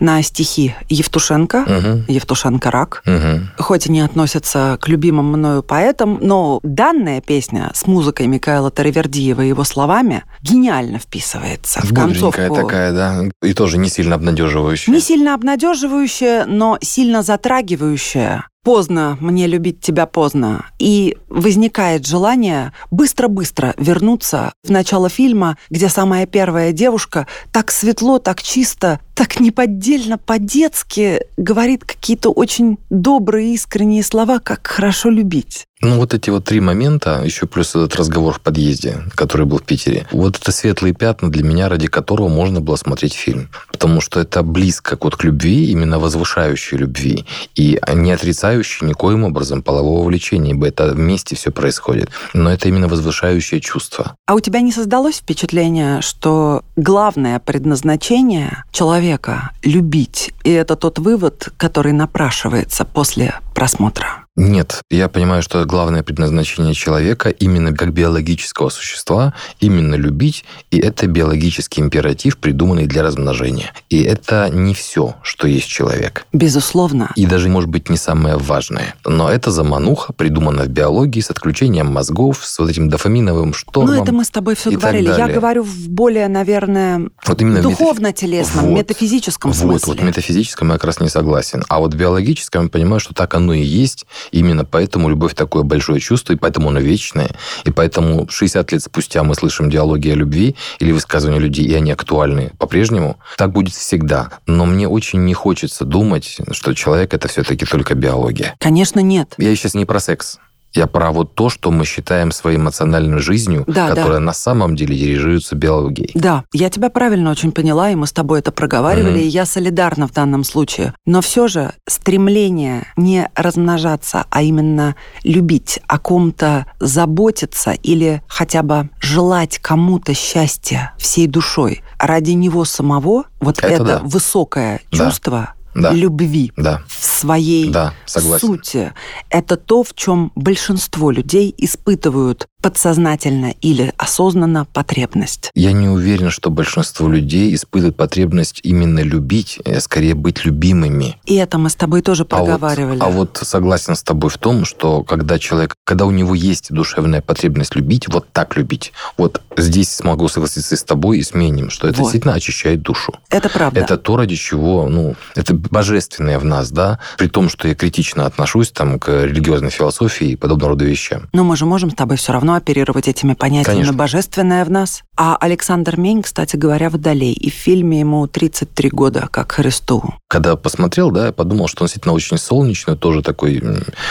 на 0.00 0.22
стихи 0.22 0.74
Евтушенко, 0.88 1.56
угу. 1.62 2.12
Евтушенко 2.12 2.70
рак, 2.70 3.02
угу. 3.06 3.46
хоть 3.58 3.86
и 3.86 3.92
не 3.92 4.00
относится 4.00 4.78
к 4.80 4.88
любимым 4.88 5.26
мною 5.26 5.62
поэтам, 5.62 6.18
но 6.20 6.60
данная 6.62 7.20
песня 7.20 7.70
с 7.74 7.86
музыкой 7.86 8.26
Микаэла 8.26 8.70
Таравердиева 8.70 9.42
и 9.42 9.48
его 9.48 9.64
словами 9.64 10.24
гениально 10.42 10.98
вписывается 10.98 11.80
в 11.82 11.94
концовку. 11.94 12.54
такая, 12.54 12.92
да, 12.92 13.24
и 13.42 13.52
тоже 13.54 13.78
не 13.78 13.88
сильно 13.88 14.16
обнадеживающая. 14.16 14.92
Не 14.92 15.00
сильно 15.00 15.34
обнадеживающая, 15.34 16.46
но 16.46 16.78
сильно 16.80 17.22
затрагивающая 17.22 18.46
поздно, 18.66 19.16
мне 19.20 19.46
любить 19.46 19.80
тебя 19.80 20.06
поздно. 20.06 20.66
И 20.80 21.16
возникает 21.28 22.04
желание 22.04 22.72
быстро-быстро 22.90 23.74
вернуться 23.78 24.54
в 24.64 24.70
начало 24.70 25.08
фильма, 25.08 25.56
где 25.70 25.88
самая 25.88 26.26
первая 26.26 26.72
девушка 26.72 27.28
так 27.52 27.70
светло, 27.70 28.18
так 28.18 28.42
чисто, 28.42 28.98
так 29.14 29.38
неподдельно 29.38 30.18
по-детски 30.18 31.26
говорит 31.36 31.84
какие-то 31.84 32.30
очень 32.30 32.78
добрые, 32.90 33.54
искренние 33.54 34.02
слова, 34.02 34.40
как 34.40 34.66
хорошо 34.66 35.10
любить. 35.10 35.66
Ну, 35.82 35.96
вот 35.96 36.14
эти 36.14 36.30
вот 36.30 36.44
три 36.44 36.60
момента, 36.60 37.22
еще 37.22 37.46
плюс 37.46 37.70
этот 37.70 37.96
разговор 37.96 38.34
в 38.34 38.40
подъезде, 38.40 38.98
который 39.14 39.46
был 39.46 39.58
в 39.58 39.62
Питере, 39.62 40.06
вот 40.10 40.38
это 40.38 40.50
светлые 40.50 40.94
пятна 40.94 41.30
для 41.30 41.42
меня, 41.44 41.68
ради 41.68 41.86
которого 41.86 42.28
можно 42.28 42.62
было 42.62 42.76
смотреть 42.76 43.12
фильм. 43.12 43.50
Потому 43.76 44.00
что 44.00 44.20
это 44.20 44.42
близко 44.42 44.96
вот 44.98 45.16
к 45.16 45.24
любви, 45.24 45.70
именно 45.70 45.98
возвышающей 45.98 46.78
любви, 46.78 47.26
и 47.54 47.78
не 47.94 48.10
отрицающей 48.10 48.86
никоим 48.86 49.24
образом 49.24 49.62
полового 49.62 50.02
влечения, 50.06 50.52
ибо 50.52 50.66
это 50.66 50.92
вместе 50.92 51.36
все 51.36 51.50
происходит. 51.50 52.08
Но 52.32 52.50
это 52.50 52.68
именно 52.68 52.88
возвышающее 52.88 53.60
чувство. 53.60 54.16
А 54.26 54.34
у 54.34 54.40
тебя 54.40 54.62
не 54.62 54.72
создалось 54.72 55.16
впечатление, 55.16 56.00
что 56.00 56.62
главное 56.76 57.38
предназначение 57.38 58.64
человека— 58.72 59.50
любить, 59.62 60.32
и 60.42 60.50
это 60.50 60.74
тот 60.74 60.98
вывод, 60.98 61.50
который 61.58 61.92
напрашивается 61.92 62.86
после 62.86 63.34
просмотра? 63.54 64.25
Нет, 64.36 64.82
я 64.90 65.08
понимаю, 65.08 65.42
что 65.42 65.64
главное 65.64 66.02
предназначение 66.02 66.74
человека 66.74 67.30
именно 67.30 67.74
как 67.74 67.92
биологического 67.94 68.68
существа, 68.68 69.32
именно 69.60 69.94
любить, 69.94 70.44
и 70.70 70.78
это 70.78 71.06
биологический 71.06 71.80
императив, 71.80 72.36
придуманный 72.36 72.86
для 72.86 73.02
размножения. 73.02 73.72
И 73.88 74.02
это 74.02 74.50
не 74.52 74.74
все, 74.74 75.14
что 75.22 75.48
есть 75.48 75.68
человек. 75.68 76.26
Безусловно. 76.34 77.10
И 77.16 77.24
даже, 77.24 77.48
может 77.48 77.70
быть, 77.70 77.88
не 77.88 77.96
самое 77.96 78.36
важное. 78.36 78.94
Но 79.06 79.30
это 79.30 79.50
замануха, 79.50 80.12
придумана 80.12 80.64
в 80.64 80.68
биологии 80.68 81.20
с 81.20 81.30
отключением 81.30 81.86
мозгов, 81.86 82.44
с 82.44 82.58
вот 82.58 82.68
этим 82.68 82.90
дофаминовым 82.90 83.54
штормом. 83.54 83.96
Ну, 83.96 84.02
это 84.02 84.12
мы 84.12 84.24
с 84.24 84.30
тобой 84.30 84.54
все 84.54 84.70
говорили. 84.70 85.08
Я 85.16 85.28
говорю 85.28 85.62
в 85.62 85.88
более, 85.88 86.28
наверное, 86.28 87.08
вот 87.26 87.40
именно 87.40 87.62
духовно-телесном, 87.62 88.66
вот, 88.66 88.78
метафизическом 88.78 89.52
вот, 89.52 89.58
смысле. 89.58 89.94
Вот, 89.94 90.02
метафизическом 90.02 90.68
я 90.68 90.74
как 90.74 90.84
раз 90.84 91.00
не 91.00 91.08
согласен. 91.08 91.64
А 91.68 91.78
вот 91.78 91.94
биологическом 91.94 92.64
я 92.64 92.68
понимаю, 92.68 93.00
что 93.00 93.14
так 93.14 93.34
оно 93.34 93.54
и 93.54 93.62
есть, 93.62 94.04
Именно 94.30 94.64
поэтому 94.64 95.08
любовь 95.08 95.34
такое 95.34 95.62
большое 95.62 96.00
чувство, 96.00 96.32
и 96.32 96.36
поэтому 96.36 96.68
оно 96.68 96.80
вечное. 96.80 97.30
И 97.64 97.70
поэтому 97.70 98.28
60 98.28 98.72
лет 98.72 98.82
спустя 98.82 99.22
мы 99.22 99.34
слышим 99.34 99.70
диалоги 99.70 100.08
о 100.08 100.14
любви 100.14 100.56
или 100.78 100.92
высказывания 100.92 101.38
людей, 101.38 101.66
и 101.66 101.74
они 101.74 101.90
актуальны 101.92 102.52
по-прежнему. 102.58 103.18
Так 103.36 103.52
будет 103.52 103.74
всегда. 103.74 104.30
Но 104.46 104.66
мне 104.66 104.88
очень 104.88 105.24
не 105.24 105.34
хочется 105.34 105.84
думать, 105.84 106.38
что 106.50 106.74
человек 106.74 107.14
это 107.14 107.28
все-таки 107.28 107.64
только 107.64 107.94
биология. 107.94 108.54
Конечно, 108.58 109.00
нет. 109.00 109.34
Я 109.38 109.54
сейчас 109.54 109.74
не 109.74 109.84
про 109.84 110.00
секс. 110.00 110.38
Я 110.76 110.86
про 110.86 111.10
вот 111.12 111.34
то, 111.34 111.48
что 111.48 111.70
мы 111.70 111.84
считаем 111.84 112.32
своей 112.32 112.58
эмоциональной 112.58 113.18
жизнью, 113.18 113.64
да, 113.66 113.88
которая 113.88 114.18
да. 114.18 114.20
на 114.20 114.32
самом 114.32 114.76
деле 114.76 114.96
дирижируется 114.96 115.56
биологией. 115.56 116.10
Да, 116.14 116.44
я 116.52 116.70
тебя 116.70 116.90
правильно 116.90 117.30
очень 117.30 117.52
поняла, 117.52 117.90
и 117.90 117.94
мы 117.94 118.06
с 118.06 118.12
тобой 118.12 118.40
это 118.40 118.52
проговаривали, 118.52 119.20
mm-hmm. 119.20 119.24
и 119.24 119.28
я 119.28 119.46
солидарна 119.46 120.06
в 120.06 120.12
данном 120.12 120.44
случае. 120.44 120.94
Но 121.04 121.20
все 121.20 121.48
же 121.48 121.72
стремление 121.88 122.86
не 122.96 123.28
размножаться, 123.34 124.26
а 124.30 124.42
именно 124.42 124.96
любить, 125.22 125.80
о 125.86 125.98
ком-то 125.98 126.66
заботиться 126.80 127.72
или 127.72 128.22
хотя 128.28 128.62
бы 128.62 128.90
желать 129.00 129.58
кому-то 129.58 130.14
счастья 130.14 130.92
всей 130.98 131.26
душой 131.26 131.82
ради 131.98 132.32
него 132.32 132.64
самого, 132.64 133.24
вот 133.40 133.58
это, 133.58 133.68
это 133.68 133.84
да. 133.84 134.00
высокое 134.02 134.80
чувство, 134.90 135.40
да. 135.40 135.54
Любви 135.76 136.52
да. 136.56 136.82
в 136.88 137.04
своей 137.04 137.70
да, 137.70 137.92
сути. 138.06 138.92
Это 139.30 139.56
то, 139.56 139.82
в 139.82 139.94
чем 139.94 140.32
большинство 140.34 141.10
людей 141.10 141.54
испытывают 141.56 142.48
подсознательно 142.66 143.54
или 143.60 143.92
осознанно 143.96 144.64
потребность. 144.64 145.52
Я 145.54 145.70
не 145.70 145.88
уверен, 145.88 146.30
что 146.30 146.50
большинство 146.50 147.08
людей 147.08 147.54
испытывают 147.54 147.96
потребность 147.96 148.58
именно 148.64 148.98
любить, 149.04 149.60
а 149.64 149.78
скорее 149.78 150.16
быть 150.16 150.44
любимыми. 150.44 151.16
И 151.26 151.36
это 151.36 151.58
мы 151.58 151.70
с 151.70 151.76
тобой 151.76 152.02
тоже 152.02 152.24
проговаривали. 152.24 152.98
А 152.98 153.04
вот, 153.04 153.06
а 153.06 153.10
вот 153.10 153.40
согласен 153.46 153.94
с 153.94 154.02
тобой 154.02 154.30
в 154.30 154.38
том, 154.38 154.64
что 154.64 155.04
когда 155.04 155.38
человек, 155.38 155.76
когда 155.84 156.06
у 156.06 156.10
него 156.10 156.34
есть 156.34 156.72
душевная 156.72 157.22
потребность 157.22 157.76
любить, 157.76 158.08
вот 158.08 158.32
так 158.32 158.56
любить, 158.56 158.92
вот 159.16 159.40
здесь 159.56 159.92
смогу 159.92 160.26
согласиться 160.26 160.76
с 160.76 160.82
тобой 160.82 161.18
и 161.18 161.22
с 161.22 161.34
мнением, 161.34 161.70
что 161.70 161.86
это 161.86 161.98
вот. 161.98 162.06
действительно 162.06 162.34
очищает 162.34 162.82
душу. 162.82 163.12
Это 163.30 163.48
правда. 163.48 163.78
Это 163.78 163.96
то, 163.96 164.16
ради 164.16 164.34
чего, 164.34 164.88
ну, 164.88 165.14
это 165.36 165.54
божественное 165.54 166.40
в 166.40 166.44
нас, 166.44 166.72
да, 166.72 166.98
при 167.16 167.28
том, 167.28 167.48
что 167.48 167.68
я 167.68 167.76
критично 167.76 168.26
отношусь 168.26 168.72
там 168.72 168.98
к 168.98 169.08
религиозной 169.08 169.70
философии 169.70 170.30
и 170.30 170.36
подобного 170.36 170.70
рода 170.70 170.84
вещам. 170.84 171.28
Но 171.32 171.44
мы 171.44 171.56
же 171.56 171.64
можем 171.64 171.92
с 171.92 171.94
тобой 171.94 172.16
все 172.16 172.32
равно 172.32 172.55
оперировать 172.56 173.08
этими 173.08 173.34
понятиями 173.34 173.76
Конечно. 173.76 173.92
божественное 173.92 174.64
в 174.64 174.70
нас. 174.70 175.02
А 175.16 175.36
Александр 175.36 175.98
Мень, 175.98 176.22
кстати 176.22 176.56
говоря, 176.56 176.90
водолей. 176.90 177.32
И 177.32 177.50
в 177.50 177.54
фильме 177.54 178.00
ему 178.00 178.26
33 178.26 178.90
года, 178.90 179.28
как 179.30 179.52
Христу. 179.52 180.02
Когда 180.28 180.56
посмотрел, 180.56 181.10
да, 181.10 181.26
я 181.26 181.32
подумал, 181.32 181.68
что 181.68 181.82
он 181.82 181.86
действительно 181.86 182.14
очень 182.14 182.38
солнечный, 182.38 182.96
тоже 182.96 183.22
такой 183.22 183.62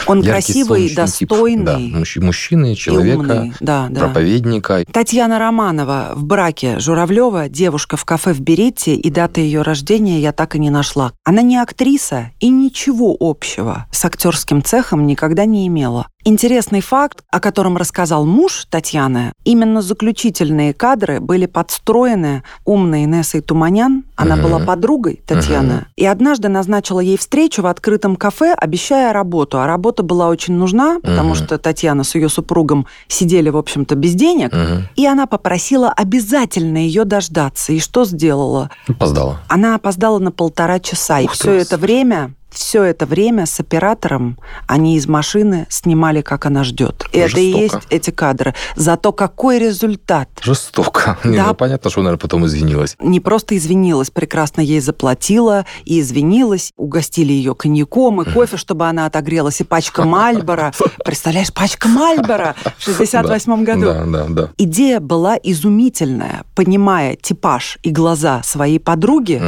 Он 0.07 0.23
красивый, 0.23 0.93
достойный. 0.93 1.89
Тип. 1.89 2.15
Да, 2.15 2.25
мужчины, 2.25 2.75
человека, 2.75 3.53
да, 3.59 3.87
да. 3.89 3.99
проповедника. 3.99 4.83
Татьяна 4.91 5.39
Романова 5.39 6.13
в 6.15 6.23
браке 6.23 6.79
Журавлева, 6.79 7.49
девушка 7.49 7.97
в 7.97 8.05
кафе 8.05 8.33
в 8.33 8.39
Берете, 8.39 8.95
и 8.95 9.09
дата 9.09 9.41
ее 9.41 9.61
рождения 9.61 10.19
я 10.19 10.31
так 10.31 10.55
и 10.55 10.59
не 10.59 10.69
нашла. 10.69 11.11
Она 11.23 11.41
не 11.41 11.57
актриса 11.57 12.31
и 12.39 12.49
ничего 12.49 13.15
общего 13.19 13.85
с 13.91 14.03
актерским 14.05 14.63
цехом 14.63 15.07
никогда 15.07 15.45
не 15.45 15.67
имела. 15.67 16.07
Интересный 16.27 16.81
факт, 16.81 17.23
о 17.29 17.39
котором 17.39 17.77
рассказал 17.77 18.25
муж 18.25 18.65
Татьяны, 18.71 19.31
именно 19.43 19.83
заключительные 19.83 20.73
кадры 20.73 21.19
были 21.19 21.45
подстроены 21.45 22.41
умной 22.65 23.03
Инессой 23.03 23.41
Туманян. 23.41 24.05
Она 24.15 24.35
uh-huh. 24.35 24.41
была 24.41 24.59
подругой 24.59 25.21
Татьяны. 25.27 25.71
Uh-huh. 25.71 25.85
И 25.97 26.05
однажды 26.07 26.49
назначила 26.49 26.99
ей 26.99 27.19
встречу 27.19 27.61
в 27.61 27.67
открытом 27.67 28.15
кафе, 28.15 28.55
обещая 28.57 29.13
работу. 29.13 29.59
А 29.59 29.67
работа 29.67 30.01
была 30.01 30.29
очень 30.29 30.55
нужна, 30.55 30.99
потому 30.99 31.33
uh-huh. 31.33 31.45
что 31.45 31.59
Татьяна 31.59 32.03
с 32.03 32.15
ее 32.15 32.27
супругом 32.29 32.87
сидели, 33.07 33.49
в 33.49 33.57
общем-то, 33.57 33.93
без 33.93 34.15
денег. 34.15 34.51
Uh-huh. 34.51 34.81
И 34.95 35.05
она 35.05 35.27
попросила 35.27 35.91
обязательно 35.91 36.79
ее 36.79 37.05
дождаться. 37.05 37.71
И 37.71 37.79
что 37.79 38.03
сделала? 38.03 38.71
Опоздала. 38.87 39.41
Она 39.47 39.75
опоздала 39.75 40.17
на 40.17 40.31
полтора 40.31 40.79
часа. 40.79 41.19
Ух 41.19 41.25
и 41.25 41.27
все 41.35 41.51
это 41.51 41.77
время 41.77 42.33
все 42.55 42.83
это 42.83 43.05
время 43.05 43.45
с 43.45 43.59
оператором 43.59 44.37
они 44.67 44.95
из 44.95 45.07
машины 45.07 45.67
снимали, 45.69 46.21
как 46.21 46.45
она 46.45 46.63
ждет. 46.63 47.05
И 47.11 47.19
это 47.19 47.39
и 47.39 47.45
есть 47.45 47.75
эти 47.89 48.11
кадры. 48.11 48.55
Зато 48.75 49.11
какой 49.11 49.59
результат? 49.59 50.29
Жестоко. 50.41 51.17
Да. 51.23 51.29
Не, 51.35 51.43
ну, 51.43 51.53
понятно, 51.53 51.89
что, 51.89 52.01
наверное, 52.01 52.19
потом 52.19 52.45
извинилась. 52.45 52.95
Не 52.99 53.19
просто 53.19 53.57
извинилась, 53.57 54.09
прекрасно 54.09 54.61
ей 54.61 54.79
заплатила 54.79 55.65
и 55.83 55.99
извинилась. 55.99 56.71
Угостили 56.77 57.33
ее 57.33 57.55
коньяком 57.55 58.21
и 58.21 58.31
кофе, 58.31 58.57
чтобы 58.57 58.87
она 58.87 59.05
отогрелась. 59.05 59.59
И 59.61 59.63
пачка 59.63 60.03
Мальбора. 60.03 60.73
Представляешь, 61.05 61.53
пачка 61.53 61.87
Мальбора 61.87 62.55
в 62.77 62.87
68-м 62.87 63.63
году. 63.63 63.85
Да, 63.85 64.05
да, 64.05 64.25
да. 64.29 64.49
Идея 64.57 64.99
была 64.99 65.37
изумительная. 65.41 66.43
Понимая 66.55 67.15
типаж 67.15 67.79
и 67.83 67.91
глаза 67.91 68.41
своей 68.43 68.79
подруги, 68.79 69.41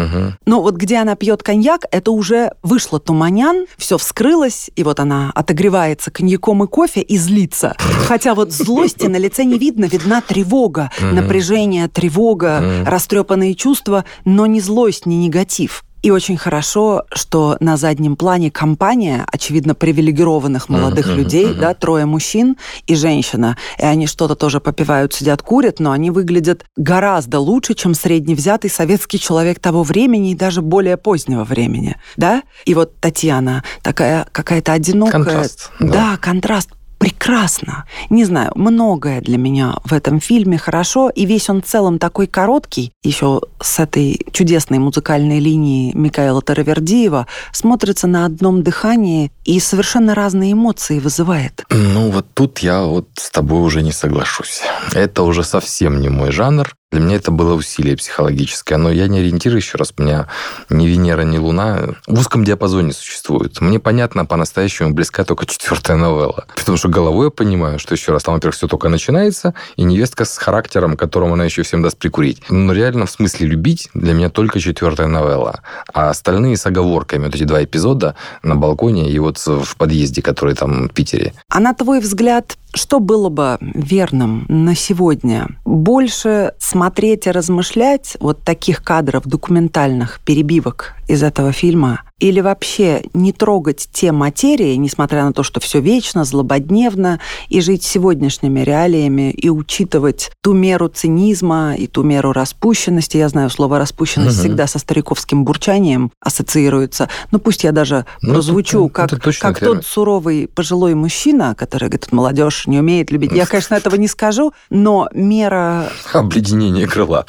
но 0.45 0.61
вот 0.61 0.75
где 0.75 0.97
она 0.97 1.15
пьет 1.15 1.41
коньяк, 1.43 1.85
это 1.91 2.11
уже 2.11 2.51
вышло 2.63 2.96
вышла 2.97 2.99
Туманян, 2.99 3.65
все 3.77 3.97
вскрылось, 3.97 4.69
и 4.75 4.83
вот 4.83 4.99
она 4.99 5.31
отогревается 5.35 6.11
коньяком 6.11 6.63
и 6.63 6.67
кофе 6.67 7.01
и 7.01 7.17
злится. 7.17 7.75
Хотя 8.07 8.33
вот 8.33 8.51
злости 8.51 9.07
на 9.07 9.17
лице 9.17 9.43
не 9.43 9.57
видно, 9.57 9.85
видна 9.85 10.21
тревога, 10.21 10.91
напряжение, 10.99 11.87
тревога, 11.87 12.83
растрепанные 12.85 13.55
чувства, 13.55 14.05
но 14.25 14.45
не 14.45 14.61
злость, 14.61 15.05
не 15.05 15.17
негатив. 15.17 15.83
И 16.03 16.11
очень 16.11 16.37
хорошо, 16.37 17.03
что 17.13 17.57
на 17.59 17.75
заднем 17.75 18.15
плане 18.15 18.51
компания, 18.51 19.25
очевидно, 19.31 19.75
привилегированных 19.75 20.69
молодых 20.69 21.07
mm-hmm, 21.07 21.15
людей, 21.15 21.45
mm-hmm. 21.45 21.59
да, 21.59 21.73
трое 21.73 22.05
мужчин 22.05 22.57
и 22.85 22.95
женщина. 22.95 23.57
И 23.79 23.83
они 23.83 24.07
что-то 24.07 24.35
тоже 24.35 24.59
попивают, 24.59 25.13
сидят, 25.13 25.41
курят, 25.41 25.79
но 25.79 25.91
они 25.91 26.11
выглядят 26.11 26.65
гораздо 26.75 27.39
лучше, 27.39 27.73
чем 27.73 27.93
средневзятый 27.93 28.69
советский 28.69 29.19
человек 29.19 29.59
того 29.59 29.83
времени 29.83 30.31
и 30.31 30.35
даже 30.35 30.61
более 30.61 30.97
позднего 30.97 31.43
времени, 31.43 31.95
да? 32.15 32.43
И 32.65 32.73
вот 32.73 32.99
Татьяна 32.99 33.63
такая 33.81 34.27
какая-то 34.31 34.73
одинокая... 34.73 35.23
Контраст. 35.23 35.71
Да, 35.79 35.87
да 35.87 36.17
контраст 36.17 36.69
прекрасно. 36.97 37.85
Не 38.09 38.25
знаю, 38.25 38.51
многое 38.55 39.21
для 39.21 39.37
меня 39.37 39.75
в 39.83 39.93
этом 39.93 40.19
фильме 40.19 40.57
хорошо, 40.57 41.09
и 41.09 41.25
весь 41.25 41.49
он 41.49 41.61
в 41.61 41.65
целом 41.65 41.99
такой 41.99 42.27
короткий, 42.27 42.91
еще 43.03 43.41
с 43.61 43.79
этой 43.79 44.19
чудесной 44.31 44.79
музыкальной 44.79 45.39
линии 45.39 45.93
Микаэла 45.95 46.41
Таравердиева, 46.41 47.27
смотрится 47.51 48.07
на 48.07 48.25
одном 48.25 48.63
дыхании 48.63 49.31
и 49.45 49.59
совершенно 49.59 50.15
разные 50.15 50.53
эмоции 50.53 50.99
вызывает. 50.99 51.63
Ну 51.69 52.09
вот 52.09 52.25
тут 52.33 52.59
я 52.59 52.83
вот 52.83 53.07
с 53.15 53.29
тобой 53.29 53.61
уже 53.61 53.81
не 53.81 53.91
соглашусь. 53.91 54.61
Это 54.93 55.23
уже 55.23 55.43
совсем 55.43 56.01
не 56.01 56.09
мой 56.09 56.31
жанр. 56.31 56.73
Для 56.89 57.01
меня 57.01 57.17
это 57.17 57.31
было 57.31 57.53
усилие 57.53 57.97
психологическое, 57.97 58.77
но 58.77 58.89
я 58.89 59.09
не 59.09 59.19
ориентирую 59.19 59.59
еще 59.59 59.77
раз. 59.77 59.93
У 59.97 60.01
меня 60.01 60.27
ни 60.69 60.87
Венера, 60.87 61.23
ни 61.23 61.37
Луна 61.37 61.95
в 62.07 62.17
узком 62.17 62.45
диапазоне 62.45 62.93
существуют. 62.93 63.59
Мне 63.59 63.77
понятно, 63.77 64.25
по-настоящему 64.25 64.93
близка 64.93 65.25
только 65.25 65.45
четвертая 65.45 65.97
новелла. 65.97 66.45
Потому 66.55 66.77
что 66.77 66.87
головой 66.87 67.25
я 67.25 67.31
понимаю, 67.31 67.77
что 67.77 67.93
еще 67.93 68.13
раз, 68.13 68.23
там, 68.23 68.35
во-первых, 68.35 68.55
все 68.55 68.69
только 68.69 68.87
начинается, 68.87 69.53
и 69.75 69.83
невестка 69.83 70.23
с 70.23 70.37
характером, 70.37 70.95
которому 70.95 71.33
она 71.33 71.43
еще 71.43 71.63
всем 71.63 71.81
даст 71.81 71.97
прикурить. 71.97 72.41
Но 72.49 72.71
реально 72.71 73.05
в 73.05 73.11
смысле 73.11 73.47
любить 73.47 73.89
для 73.93 74.13
меня 74.13 74.29
только 74.29 74.61
четвертая 74.61 75.07
новелла. 75.07 75.59
А 75.93 76.09
остальные 76.09 76.55
с 76.55 76.65
оговорками, 76.65 77.25
вот 77.25 77.35
эти 77.35 77.43
два 77.43 77.65
эпизода 77.65 78.15
на 78.43 78.55
балконе 78.55 79.11
и 79.11 79.19
вот 79.19 79.39
в 79.45 79.75
подъезде, 79.75 80.21
который 80.21 80.55
там 80.55 80.87
в 80.87 80.93
Питере. 80.93 81.33
А 81.49 81.59
на 81.59 81.73
твой 81.73 81.99
взгляд, 81.99 82.57
что 82.77 82.99
было 82.99 83.29
бы 83.29 83.57
верным 83.59 84.45
на 84.47 84.75
сегодня? 84.75 85.47
Больше 85.65 86.53
смотреть 86.59 87.27
и 87.27 87.31
размышлять 87.31 88.17
вот 88.19 88.43
таких 88.43 88.83
кадров 88.83 89.25
документальных, 89.25 90.19
перебивок 90.23 90.93
из 91.07 91.23
этого 91.23 91.51
фильма 91.51 92.01
или 92.19 92.39
вообще 92.39 93.03
не 93.13 93.31
трогать 93.31 93.89
те 93.91 94.11
материи, 94.11 94.75
несмотря 94.75 95.25
на 95.25 95.33
то, 95.33 95.43
что 95.43 95.59
все 95.59 95.79
вечно, 95.79 96.23
злободневно, 96.23 97.19
и 97.47 97.61
жить 97.61 97.83
сегодняшними 97.83 98.61
реалиями, 98.61 99.31
и 99.31 99.49
учитывать 99.49 100.31
ту 100.41 100.53
меру 100.53 100.87
цинизма 100.87 101.75
и 101.75 101.85
ту 101.85 102.03
меру 102.03 102.31
распущенности. 102.31 103.17
Я 103.17 103.29
знаю, 103.29 103.49
слово 103.49 103.77
распущенность 103.77 104.37
угу. 104.37 104.47
всегда 104.47 104.67
со 104.67 104.79
стариковским 104.79 105.43
бурчанием 105.43 106.11
ассоциируется. 106.19 107.09
Ну, 107.31 107.39
пусть 107.39 107.63
я 107.63 107.71
даже 107.71 108.05
ну, 108.21 108.33
прозвучу, 108.33 108.85
это, 108.85 108.93
как, 108.93 109.13
это 109.13 109.39
как 109.39 109.59
тот 109.59 109.85
суровый 109.85 110.47
пожилой 110.47 110.95
мужчина, 110.95 111.53
который 111.55 111.89
говорит, 111.89 112.11
молодежь 112.11 112.65
не 112.65 112.79
умеет 112.79 113.11
любить. 113.11 113.31
Я, 113.31 113.45
конечно, 113.45 113.75
этого 113.75 113.95
не 113.95 114.07
скажу, 114.07 114.53
но 114.71 115.07
мера... 115.13 115.89
Обледенение 116.13 116.87
крыла. 116.87 117.25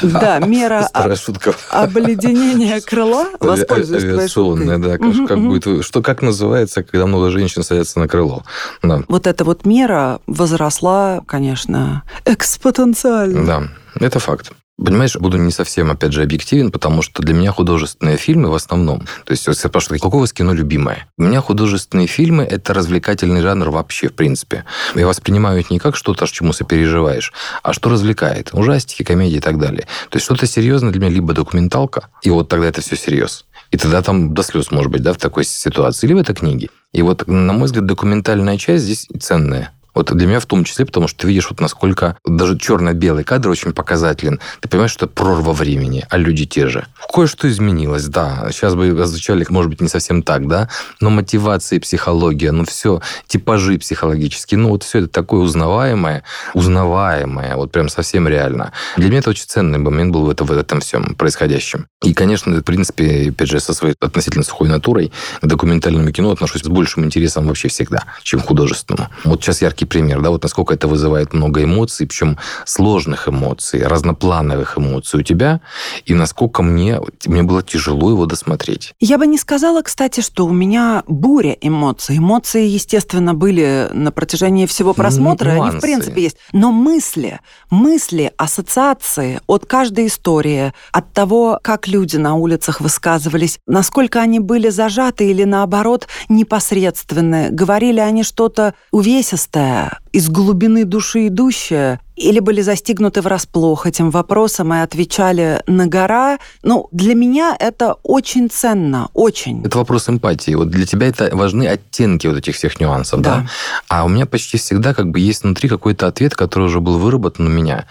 Да, 0.00 0.38
мера 0.38 0.88
обледенения 1.70 2.80
крыла, 2.80 3.26
воспользуюсь 3.40 4.11
авиационная, 4.18 4.78
да, 4.78 4.98
как, 4.98 5.08
угу, 5.08 5.26
как 5.26 5.38
угу. 5.38 5.48
будет, 5.48 5.84
что 5.84 6.02
как 6.02 6.22
называется, 6.22 6.82
когда 6.82 7.06
много 7.06 7.30
женщин 7.30 7.62
садятся 7.62 7.98
на 7.98 8.08
крыло. 8.08 8.44
Да. 8.82 9.02
Вот 9.08 9.26
эта 9.26 9.44
вот 9.44 9.64
мера 9.64 10.20
возросла, 10.26 11.22
конечно, 11.26 12.02
экспотенциально. 12.24 13.44
Да, 13.44 13.62
это 14.00 14.18
факт. 14.18 14.52
Понимаешь, 14.78 15.16
буду 15.16 15.36
не 15.36 15.52
совсем, 15.52 15.90
опять 15.90 16.12
же, 16.12 16.22
объективен, 16.22 16.72
потому 16.72 17.02
что 17.02 17.22
для 17.22 17.34
меня 17.34 17.52
художественные 17.52 18.16
фильмы 18.16 18.50
в 18.50 18.54
основном, 18.54 19.00
то 19.24 19.30
есть, 19.30 19.46
если 19.46 19.68
спрашивают, 19.68 20.02
какое 20.02 20.18
у 20.18 20.20
вас 20.22 20.32
кино 20.32 20.54
любимое? 20.54 21.06
У 21.18 21.22
меня 21.22 21.40
художественные 21.40 22.06
фильмы– 22.06 22.42
это 22.50 22.72
развлекательный 22.72 23.42
жанр 23.42 23.70
вообще, 23.70 24.08
в 24.08 24.14
принципе. 24.14 24.64
Я 24.94 25.06
воспринимаю 25.06 25.60
их 25.60 25.70
не 25.70 25.78
как 25.78 25.94
что-то, 25.94 26.26
чему 26.26 26.52
сопереживаешь, 26.52 27.32
а 27.62 27.74
что 27.74 27.90
развлекает. 27.90 28.50
Ужастики, 28.54 29.02
комедии 29.02 29.36
и 29.36 29.40
так 29.40 29.58
далее. 29.58 29.86
То 30.08 30.16
есть, 30.16 30.24
что-то 30.24 30.46
серьезное 30.46 30.90
для 30.90 31.00
меня 31.00 31.10
либо 31.10 31.34
документалка, 31.34 32.08
и 32.22 32.30
вот 32.30 32.48
тогда 32.48 32.66
это 32.66 32.80
все 32.80 32.96
серьез. 32.96 33.44
И 33.72 33.78
тогда 33.78 34.02
там 34.02 34.34
до 34.34 34.42
слез, 34.42 34.70
может 34.70 34.92
быть, 34.92 35.02
да, 35.02 35.14
в 35.14 35.16
такой 35.16 35.44
ситуации. 35.44 36.06
Либо 36.06 36.20
это 36.20 36.34
книги. 36.34 36.68
И 36.92 37.00
вот, 37.00 37.26
на 37.26 37.54
мой 37.54 37.64
взгляд, 37.64 37.86
документальная 37.86 38.58
часть 38.58 38.84
здесь 38.84 39.08
ценная. 39.18 39.72
Вот 39.94 40.12
для 40.12 40.26
меня 40.26 40.40
в 40.40 40.46
том 40.46 40.64
числе, 40.64 40.86
потому 40.86 41.08
что 41.08 41.20
ты 41.20 41.28
видишь, 41.28 41.50
вот 41.50 41.60
насколько 41.60 42.16
даже 42.24 42.58
черно-белый 42.58 43.24
кадр 43.24 43.50
очень 43.50 43.72
показателен. 43.72 44.40
Ты 44.60 44.68
понимаешь, 44.68 44.92
что 44.92 45.06
это 45.06 45.14
прорва 45.14 45.52
времени, 45.52 46.06
а 46.08 46.16
люди 46.16 46.46
те 46.46 46.68
же. 46.68 46.86
Кое-что 47.12 47.48
изменилось, 47.48 48.06
да. 48.06 48.48
Сейчас 48.50 48.74
бы 48.74 48.88
озвучали, 49.00 49.44
может 49.48 49.70
быть, 49.70 49.80
не 49.80 49.88
совсем 49.88 50.22
так, 50.22 50.48
да, 50.48 50.68
но 51.00 51.10
мотивация, 51.10 51.80
психология, 51.80 52.52
ну 52.52 52.64
все, 52.64 53.00
типажи 53.26 53.78
психологические, 53.78 54.58
ну 54.58 54.70
вот 54.70 54.82
все 54.82 55.00
это 55.00 55.08
такое 55.08 55.40
узнаваемое, 55.40 56.22
узнаваемое, 56.54 57.56
вот 57.56 57.72
прям 57.72 57.88
совсем 57.88 58.28
реально. 58.28 58.72
Для 58.96 59.08
меня 59.08 59.18
это 59.18 59.30
очень 59.30 59.46
ценный 59.46 59.78
момент 59.78 60.12
был 60.12 60.24
в, 60.26 60.30
это, 60.30 60.44
в 60.44 60.52
этом 60.52 60.80
всем 60.80 61.14
происходящем. 61.14 61.86
И, 62.02 62.14
конечно, 62.14 62.54
в 62.56 62.62
принципе, 62.62 63.30
опять 63.30 63.48
же, 63.48 63.60
со 63.60 63.74
своей 63.74 63.94
относительно 64.00 64.44
сухой 64.44 64.68
натурой 64.68 65.12
к 65.40 65.46
документальному 65.46 66.10
кино 66.10 66.30
отношусь 66.30 66.62
с 66.62 66.68
большим 66.68 67.04
интересом 67.04 67.46
вообще 67.46 67.68
всегда, 67.68 68.04
чем 68.22 68.40
к 68.40 68.46
художественному. 68.46 69.08
Вот 69.24 69.42
сейчас 69.42 69.62
яркий 69.62 69.81
яркий 69.82 69.84
пример, 69.84 70.20
да, 70.20 70.30
вот 70.30 70.42
насколько 70.42 70.74
это 70.74 70.88
вызывает 70.88 71.34
много 71.34 71.62
эмоций, 71.62 72.06
причем 72.06 72.38
сложных 72.64 73.28
эмоций, 73.28 73.86
разноплановых 73.86 74.78
эмоций 74.78 75.20
у 75.20 75.22
тебя, 75.22 75.60
и 76.06 76.14
насколько 76.14 76.62
мне, 76.62 77.00
мне 77.26 77.42
было 77.42 77.62
тяжело 77.62 78.10
его 78.10 78.26
досмотреть. 78.26 78.94
Я 79.00 79.18
бы 79.18 79.26
не 79.26 79.38
сказала, 79.38 79.82
кстати, 79.82 80.20
что 80.20 80.46
у 80.46 80.52
меня 80.52 81.02
буря 81.06 81.56
эмоций. 81.60 82.18
Эмоции, 82.18 82.66
естественно, 82.66 83.34
были 83.34 83.88
на 83.92 84.10
протяжении 84.12 84.66
всего 84.66 84.94
просмотра, 84.94 85.52
Нюансы. 85.52 85.70
они 85.70 85.78
в 85.78 85.80
принципе 85.80 86.22
есть. 86.22 86.36
Но 86.52 86.72
мысли, 86.72 87.40
мысли, 87.70 88.32
ассоциации 88.36 89.40
от 89.46 89.66
каждой 89.66 90.06
истории, 90.06 90.72
от 90.92 91.12
того, 91.12 91.58
как 91.62 91.88
люди 91.88 92.16
на 92.16 92.34
улицах 92.34 92.80
высказывались, 92.80 93.58
насколько 93.66 94.20
они 94.20 94.40
были 94.40 94.70
зажаты 94.70 95.30
или, 95.30 95.44
наоборот, 95.44 96.08
непосредственны, 96.28 97.50
говорили 97.50 98.00
они 98.00 98.22
что-то 98.22 98.74
увесистое, 98.90 99.71
из 100.12 100.28
глубины 100.28 100.84
души 100.84 101.28
идущее, 101.28 102.00
или 102.22 102.40
были 102.40 102.60
застигнуты 102.60 103.20
врасплох 103.20 103.86
этим 103.86 104.10
вопросом 104.10 104.72
и 104.72 104.78
отвечали 104.78 105.62
на 105.66 105.86
гора. 105.86 106.38
Ну, 106.62 106.88
для 106.92 107.14
меня 107.14 107.56
это 107.58 107.96
очень 108.02 108.48
ценно, 108.48 109.08
очень. 109.12 109.62
Это 109.64 109.78
вопрос 109.78 110.08
эмпатии. 110.08 110.54
Вот 110.54 110.70
для 110.70 110.86
тебя 110.86 111.08
это 111.08 111.30
важны 111.34 111.66
оттенки 111.66 112.26
вот 112.26 112.36
этих 112.36 112.54
всех 112.54 112.80
нюансов, 112.80 113.20
да? 113.20 113.36
да? 113.36 113.46
А 113.88 114.04
у 114.04 114.08
меня 114.08 114.26
почти 114.26 114.56
всегда 114.56 114.94
как 114.94 115.10
бы 115.10 115.18
есть 115.18 115.42
внутри 115.42 115.68
какой-то 115.68 116.06
ответ, 116.06 116.34
который 116.34 116.64
уже 116.64 116.80
был 116.80 116.98
выработан 116.98 117.46
у 117.46 117.50
меня. 117.50 117.86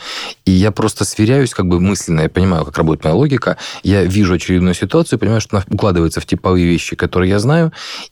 И 0.46 0.52
я 0.52 0.72
просто 0.72 1.06
сверяюсь 1.06 1.54
как 1.54 1.68
бы 1.68 1.80
мысленно, 1.80 2.22
я 2.22 2.30
понимаю, 2.30 2.66
как 2.66 2.78
работает 2.78 3.04
моя 3.04 3.16
логика, 3.16 3.58
я 3.84 4.04
вижу 4.04 4.34
очередную 4.34 4.74
ситуацию, 4.74 5.20
понимаю, 5.20 5.42
что 5.42 5.58
она 5.58 5.66
укладывается 5.70 6.22
в 6.22 6.26
типовые 6.26 6.66
вещи, 6.66 6.96
которые 6.96 7.30
я 7.30 7.40
знаю, 7.40 7.72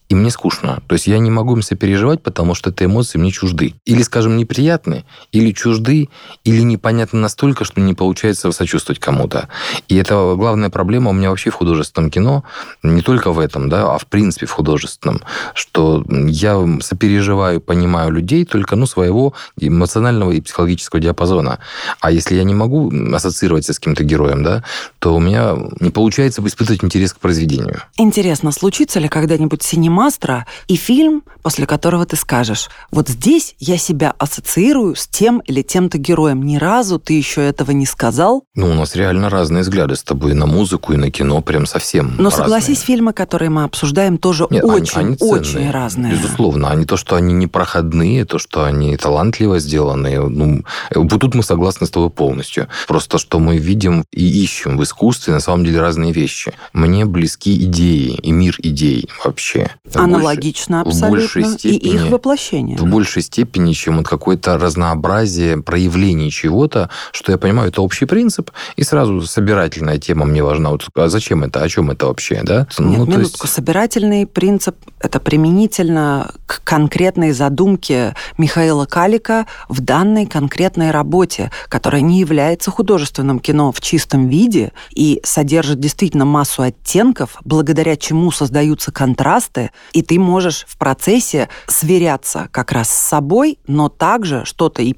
и 0.09 0.15
мне 0.15 0.29
скучно. 0.31 0.81
То 0.87 0.93
есть 0.93 1.07
я 1.07 1.19
не 1.19 1.31
могу 1.31 1.55
им 1.55 1.61
сопереживать, 1.61 2.21
потому 2.21 2.55
что 2.55 2.71
это 2.71 2.85
эмоции 2.85 3.17
мне 3.17 3.31
чужды. 3.31 3.75
Или, 3.85 4.01
скажем, 4.01 4.37
неприятны, 4.37 5.05
или 5.31 5.51
чужды, 5.51 6.08
или 6.43 6.61
непонятно 6.61 7.19
настолько, 7.19 7.65
что 7.65 7.81
не 7.81 7.93
получается 7.93 8.51
сочувствовать 8.51 8.99
кому-то. 8.99 9.49
И 9.87 9.95
это 9.95 10.35
главная 10.35 10.69
проблема 10.69 11.11
у 11.11 11.13
меня 11.13 11.29
вообще 11.29 11.49
в 11.49 11.55
художественном 11.55 12.11
кино, 12.11 12.43
не 12.83 13.01
только 13.01 13.31
в 13.31 13.39
этом, 13.39 13.69
да, 13.69 13.95
а 13.95 13.97
в 13.97 14.05
принципе 14.05 14.45
в 14.45 14.51
художественном, 14.51 15.21
что 15.53 16.03
я 16.09 16.65
сопереживаю, 16.81 17.61
понимаю 17.61 18.11
людей 18.11 18.45
только 18.45 18.75
ну, 18.75 18.85
своего 18.85 19.33
эмоционального 19.59 20.31
и 20.31 20.41
психологического 20.41 20.99
диапазона. 20.99 21.59
А 21.99 22.11
если 22.11 22.35
я 22.35 22.43
не 22.43 22.53
могу 22.53 22.91
ассоциироваться 23.13 23.73
с 23.73 23.79
каким-то 23.79 24.03
героем, 24.03 24.43
да, 24.43 24.63
то 24.99 25.15
у 25.15 25.19
меня 25.19 25.55
не 25.79 25.91
получается 25.91 26.41
испытывать 26.45 26.83
интерес 26.83 27.13
к 27.13 27.19
произведению. 27.19 27.81
Интересно, 27.97 28.51
случится 28.51 28.99
ли 28.99 29.07
когда-нибудь 29.07 29.63
синемастра 29.63 30.45
и 30.67 30.75
фильм, 30.75 31.23
после 31.41 31.65
которого 31.65 32.05
ты 32.05 32.15
скажешь, 32.15 32.69
вот 32.91 33.09
здесь 33.09 33.55
я 33.59 33.77
себя 33.77 34.13
ассоциирую 34.17 34.95
с 34.95 35.07
тем 35.07 35.39
или 35.39 35.61
тем-то 35.89 35.97
героем. 35.97 36.43
Ни 36.43 36.57
разу 36.57 36.99
ты 36.99 37.13
еще 37.13 37.41
этого 37.41 37.71
не 37.71 37.85
сказал? 37.85 38.43
Ну, 38.55 38.69
у 38.69 38.73
нас 38.73 38.95
реально 38.95 39.29
разные 39.29 39.61
взгляды 39.63 39.95
с 39.95 40.03
тобой 40.03 40.33
на 40.33 40.45
музыку 40.45 40.93
и 40.93 40.97
на 40.97 41.09
кино, 41.09 41.41
прям 41.41 41.65
совсем 41.65 42.15
Но 42.17 42.29
согласись, 42.29 42.81
фильмы, 42.81 43.13
которые 43.13 43.49
мы 43.49 43.63
обсуждаем, 43.63 44.17
тоже 44.17 44.47
Нет, 44.49 44.63
очень, 44.63 44.99
они, 44.99 45.17
они 45.19 45.31
очень 45.31 45.71
разные. 45.71 46.13
Безусловно. 46.13 46.69
Они 46.69 46.85
то, 46.85 46.97
что 46.97 47.15
они 47.15 47.33
непроходные, 47.33 48.25
то, 48.25 48.37
что 48.37 48.63
они 48.63 48.95
талантливо 48.97 49.59
сделаны. 49.59 50.19
Ну, 50.19 50.63
тут 50.91 51.35
мы 51.35 51.43
согласны 51.43 51.87
с 51.87 51.89
тобой 51.89 52.09
полностью. 52.09 52.67
Просто, 52.87 53.17
что 53.17 53.39
мы 53.39 53.57
видим 53.57 54.03
и 54.11 54.43
ищем 54.43 54.77
в 54.77 54.83
искусстве, 54.83 55.33
на 55.33 55.39
самом 55.39 55.65
деле, 55.65 55.81
разные 55.81 56.11
вещи. 56.11 56.53
Мне 56.73 57.05
близки 57.05 57.55
идеи 57.65 58.19
и 58.21 58.31
мир 58.31 58.55
идей 58.59 59.09
вообще. 59.23 59.71
Аналогично 59.95 60.83
больше, 60.83 60.97
абсолютно. 60.97 61.27
В 61.27 61.33
большей 61.33 61.57
степени, 61.57 61.77
и 61.77 61.95
их 61.95 62.09
воплощение. 62.09 62.77
В 62.77 62.85
большей 62.85 63.21
степени, 63.21 63.73
чем 63.73 63.97
вот 63.97 64.07
какое-то 64.07 64.57
разнообразие 64.57 65.61
про 65.61 65.78
проявлении 65.79 66.29
чего-то, 66.29 66.89
что 67.13 67.31
я 67.31 67.37
понимаю, 67.37 67.69
это 67.69 67.81
общий 67.81 68.05
принцип, 68.05 68.51
и 68.75 68.83
сразу 68.83 69.21
собирательная 69.21 69.97
тема 69.97 70.25
мне 70.25 70.43
важна. 70.43 70.71
Вот, 70.71 70.87
а 70.93 71.07
зачем 71.07 71.43
это? 71.43 71.63
О 71.63 71.69
чем 71.69 71.91
это 71.91 72.07
вообще? 72.07 72.41
Да? 72.43 72.59
Нет, 72.59 72.75
ну, 72.79 73.05
минутку. 73.05 73.19
Есть... 73.19 73.49
Собирательный 73.49 74.25
принцип– 74.25 74.75
это 74.99 75.19
применительно 75.21 76.31
к 76.45 76.61
конкретной 76.65 77.31
задумке 77.31 78.13
Михаила 78.37 78.85
Калика 78.85 79.45
в 79.69 79.79
данной 79.79 80.25
конкретной 80.25 80.91
работе, 80.91 81.49
которая 81.69 82.01
не 82.01 82.19
является 82.19 82.71
художественным 82.71 83.39
кино 83.39 83.71
в 83.71 83.79
чистом 83.79 84.27
виде 84.27 84.73
и 84.93 85.21
содержит 85.23 85.79
действительно 85.79 86.25
массу 86.25 86.63
оттенков, 86.63 87.37
благодаря 87.45 87.95
чему 87.95 88.31
создаются 88.31 88.91
контрасты, 88.91 89.71
и 89.93 90.01
ты 90.01 90.19
можешь 90.19 90.65
в 90.67 90.77
процессе 90.77 91.47
сверяться 91.67 92.49
как 92.51 92.73
раз 92.73 92.89
с 92.89 93.07
собой, 93.07 93.59
но 93.67 93.87
также 93.87 94.43
что-то 94.43 94.81
и 94.81 94.93